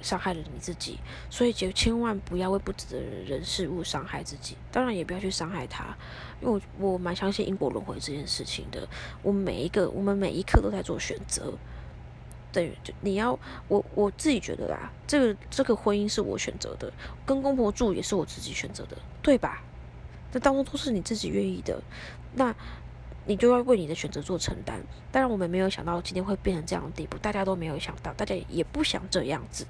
[0.05, 0.99] 伤害了你自己，
[1.31, 4.55] 所以就千万不要为不值得的人事物伤害自己。
[4.71, 5.97] 当然，也不要去伤害他，
[6.39, 8.87] 因为我我蛮相信因果轮回这件事情的。
[9.23, 11.51] 我们每一个，我们每一刻都在做选择。
[12.53, 13.37] 等于就你要
[13.67, 16.93] 我我自己觉得啦，这个这个婚姻是我选择的，
[17.25, 19.63] 跟公婆住也是我自己选择的，对吧？
[20.31, 21.81] 这当中都是你自己愿意的。
[22.35, 22.53] 那。
[23.25, 24.79] 你就要为你的选择做承担。
[25.11, 29.65] 当然，我们没有想到今天会变成这样的地步，大家都没有想到，大家也不想这样子。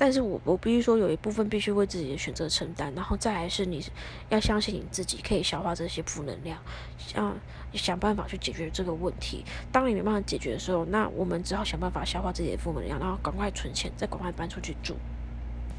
[0.00, 2.94] 但是我我必须说，有一部分必须为自己的选择承担。
[2.94, 3.84] 然后再来是，你
[4.28, 6.56] 要相信你自己可以消化这些负能量，
[6.98, 7.36] 想
[7.72, 9.44] 想办法去解决这个问题。
[9.72, 14.94] 当你没办法解决的时候，那我们只好想办法消化自己的负能量，然后赶快存钱，再赶快搬出去住。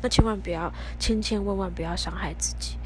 [0.02, 0.70] 那千万不要，
[1.00, 2.78] 千千万万不要伤害自己，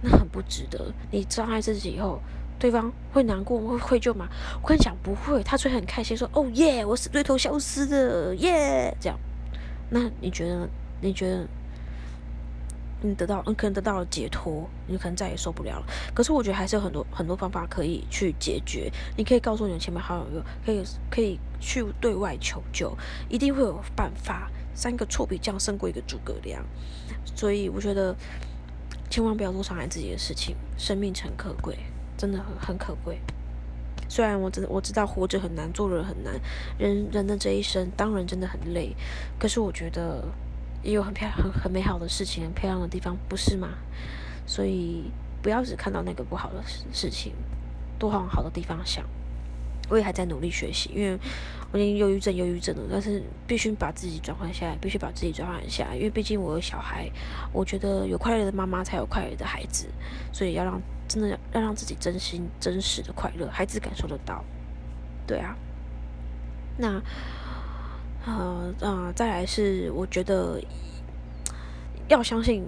[0.00, 0.90] 那很不值得。
[1.10, 2.18] 你伤害自己以后。
[2.58, 4.28] 对方会难过，会愧疚吗？
[4.62, 9.18] 我跟你讲，不会，他会很开心，说：“哦耶，我死对头消失了，耶！”这样，
[9.90, 10.68] 那你觉得？
[11.02, 11.46] 你觉得
[13.02, 15.86] 你得到，你可能得到了解脱，你可能再也受不了了。
[16.14, 18.90] 可是我觉得还是有很多很多方法可以去解决。
[19.14, 22.96] 你可以告诉你的亲朋好友，可以可以去对外求救，
[23.28, 24.50] 一定会有办法。
[24.74, 26.64] 三个臭皮匠胜过一个诸葛亮，
[27.34, 28.16] 所以我觉得
[29.10, 31.78] 千万不要做伤害自己的事情，生命诚可贵。
[32.16, 33.20] 真的很很可贵。
[34.08, 36.34] 虽然我知我知道活着很难，做人很难，
[36.78, 38.94] 人人的这一生当然真的很累。
[39.38, 40.24] 可是我觉得
[40.82, 43.70] 也有很漂很很美好的事情，很漂亮的地方，不是吗？
[44.46, 45.10] 所以
[45.42, 47.32] 不要只看到那个不好的事事情，
[47.98, 49.04] 多往好的地方想。
[49.88, 51.18] 我也还在努力学习，因为
[51.76, 57.06] 我已经忧郁症、忧郁症了，但是必须把自己转换下来，必须把自己转换下来，因为毕竟我有小孩，
[57.52, 59.86] 我觉得有快乐的妈妈才有快乐的孩子，
[60.32, 60.80] 所以要让。
[61.08, 64.44] 真的要让自己真心真实的快乐，孩子感受得到。
[65.24, 65.56] 对啊，
[66.76, 67.00] 那
[68.26, 70.60] 呃呃，再来是我觉得
[72.08, 72.64] 要相信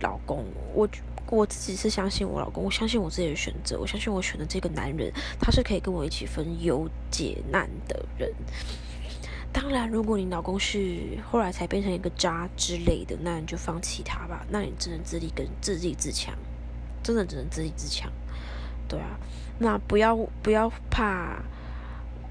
[0.00, 0.88] 老公，我
[1.30, 8.32] 我自己是相信我老公，我相信我自己的选择，我相信我选的这个男人，他是可以跟我一起分忧解难的人。
[9.52, 16.34] 当然，如果你老公是后来才变成一个渣之类的，那你就放弃他吧，那你只能自力跟自立自强。
[17.02, 18.10] 真的只能自立自强，
[18.88, 19.16] 对啊，
[19.60, 21.40] 那不要不要怕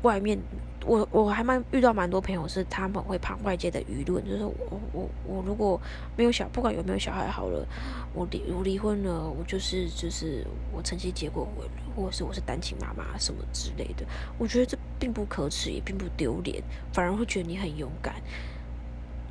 [0.01, 0.37] 外面，
[0.85, 4.53] 我我还蛮遇到蛮多朋友是他们会怕外界的舆论，就是我
[4.93, 5.81] 我我如果
[6.15, 7.67] 没有小，不管有没有小孩好了，
[8.13, 14.05] 我离我离婚了，我就是就是我曾经结过婚，或者是我是单亲妈妈什么之类的，
[14.37, 16.63] 我觉得这并不可耻，也并不丢脸，
[16.93, 18.15] 反而会觉得你很勇敢，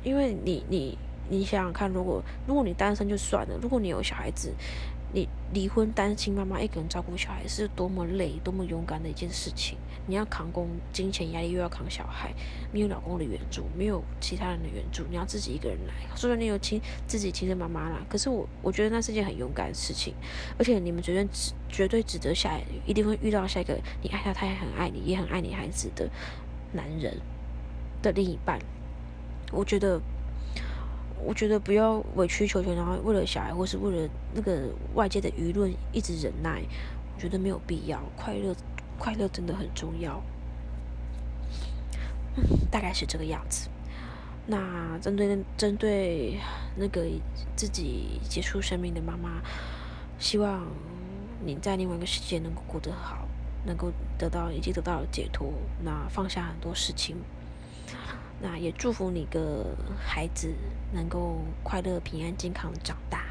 [0.03, 0.97] 因为你你
[1.29, 4.53] 你想想看，如果如果你单身就算了，如果你有小孩子。
[5.15, 9.77] 你离婚单亲妈妈一个人照顾小孩是多么累、多么勇敢的一件事情。
[10.07, 12.33] 你要扛工金钱压力，又要扛小孩，
[12.73, 15.93] 没有老公的援助，没有其他人的援助，你要自己一个人来。
[16.17, 20.13] 虽然你有亲自己亲生妈妈啦，可是我我觉得那是件很勇敢的事情。
[20.59, 26.09] 而且你们绝对值绝对值得下一定会遇到下一个你爱他，他也很爱你，也很爱你孩子的
[26.73, 27.17] 男人
[28.01, 28.59] 的另一半。
[29.53, 30.01] 我觉得。
[31.25, 36.61] 我觉得不要委曲求全，然后为了小孩或是为了那个外界的舆论一直忍耐，
[37.15, 37.99] 我觉得没有必要。
[38.15, 38.55] 快乐，
[38.99, 40.21] 快乐真的很重要。
[42.69, 43.69] 大概是这个样子。
[44.47, 46.37] 那针对针对
[46.75, 47.03] 那个
[47.55, 49.41] 自己结束生命的妈妈，
[50.19, 50.67] 希望
[51.43, 53.27] 你在另外一个世界能够过得好，
[53.65, 55.51] 能够得到已经得到解脱，
[55.83, 57.15] 那放下很多事情。
[58.47, 60.53] 那也祝福你个孩子
[60.93, 63.25] 能够快乐、平安、健康长大。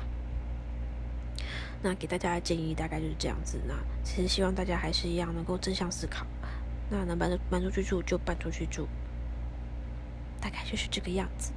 [1.81, 3.61] 那给大家的建议大概就是这样子。
[3.69, 6.27] 那其实希望大家还是一样能够正向思考。
[6.91, 8.89] 那能搬出搬出去住就搬出去住，
[10.41, 11.53] 大概就是这个样子。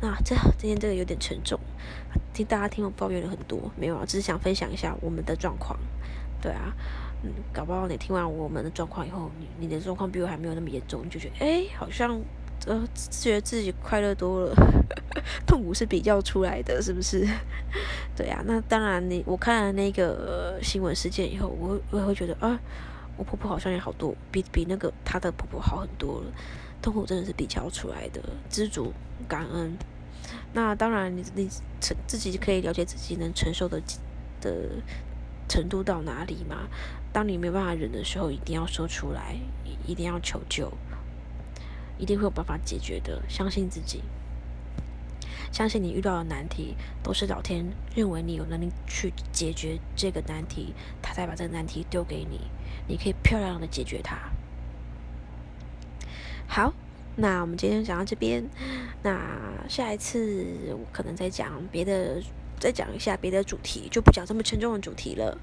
[0.00, 1.60] 那这今天这个有点沉重，
[2.34, 5.78] 听大家听我抱怨了很多，没有啊，只是想分享一下我们的状况。
[6.42, 6.74] 对啊，
[7.22, 12.20] 嗯，搞不好你听完我们的状况以后，你你的状况比我还没有那么严重，你就觉得哎，好像。
[12.66, 14.54] 呃，觉得自己快乐多了，
[15.46, 17.26] 痛苦是比较出来的，是不是？
[18.16, 22.58] 对呀，那当然，你我看了那个新闻事件以后，我我也会觉得啊，
[23.16, 26.32] 我婆婆好像也好多，比比那个她的婆婆好很多了。
[26.82, 28.92] 痛苦真的是比较出来的，知足
[29.28, 29.76] 感恩。
[30.52, 31.48] 那当然，你你
[31.80, 33.80] 承自己可以了解自己能承受的
[34.40, 34.70] 的
[35.48, 36.68] 程度到哪里吗？
[37.12, 39.36] 当你没办法忍的时候，一定要说出来，
[39.86, 40.72] 一定要求救，
[42.00, 43.22] 一定会有办法解决的。
[43.28, 44.02] 相信自己，
[45.52, 52.40] 相信你遇到的难题都是老天认为你有能力去解决这个难题，他才把这个难题丢给你，
[52.88, 54.16] 你可以漂亮的解决它。
[56.48, 56.72] 好。
[57.16, 58.48] 那我们今天讲到这边，
[59.02, 59.20] 那
[59.68, 62.22] 下一次我可能再讲别的，
[62.58, 65.36] 再讲一下别的主题，就不讲这么沉重的主题了。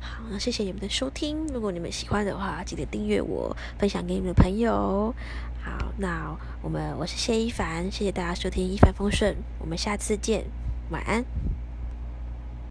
[0.00, 5.14] 好，那谢谢你们的收听，如果你们喜欢的话，记得订阅我，分享给你们的朋友。
[5.62, 10.44] 好，那我们我是谢一凡，谢谢大家收听一帆风顺，我们下次见，
[10.90, 11.24] 晚安。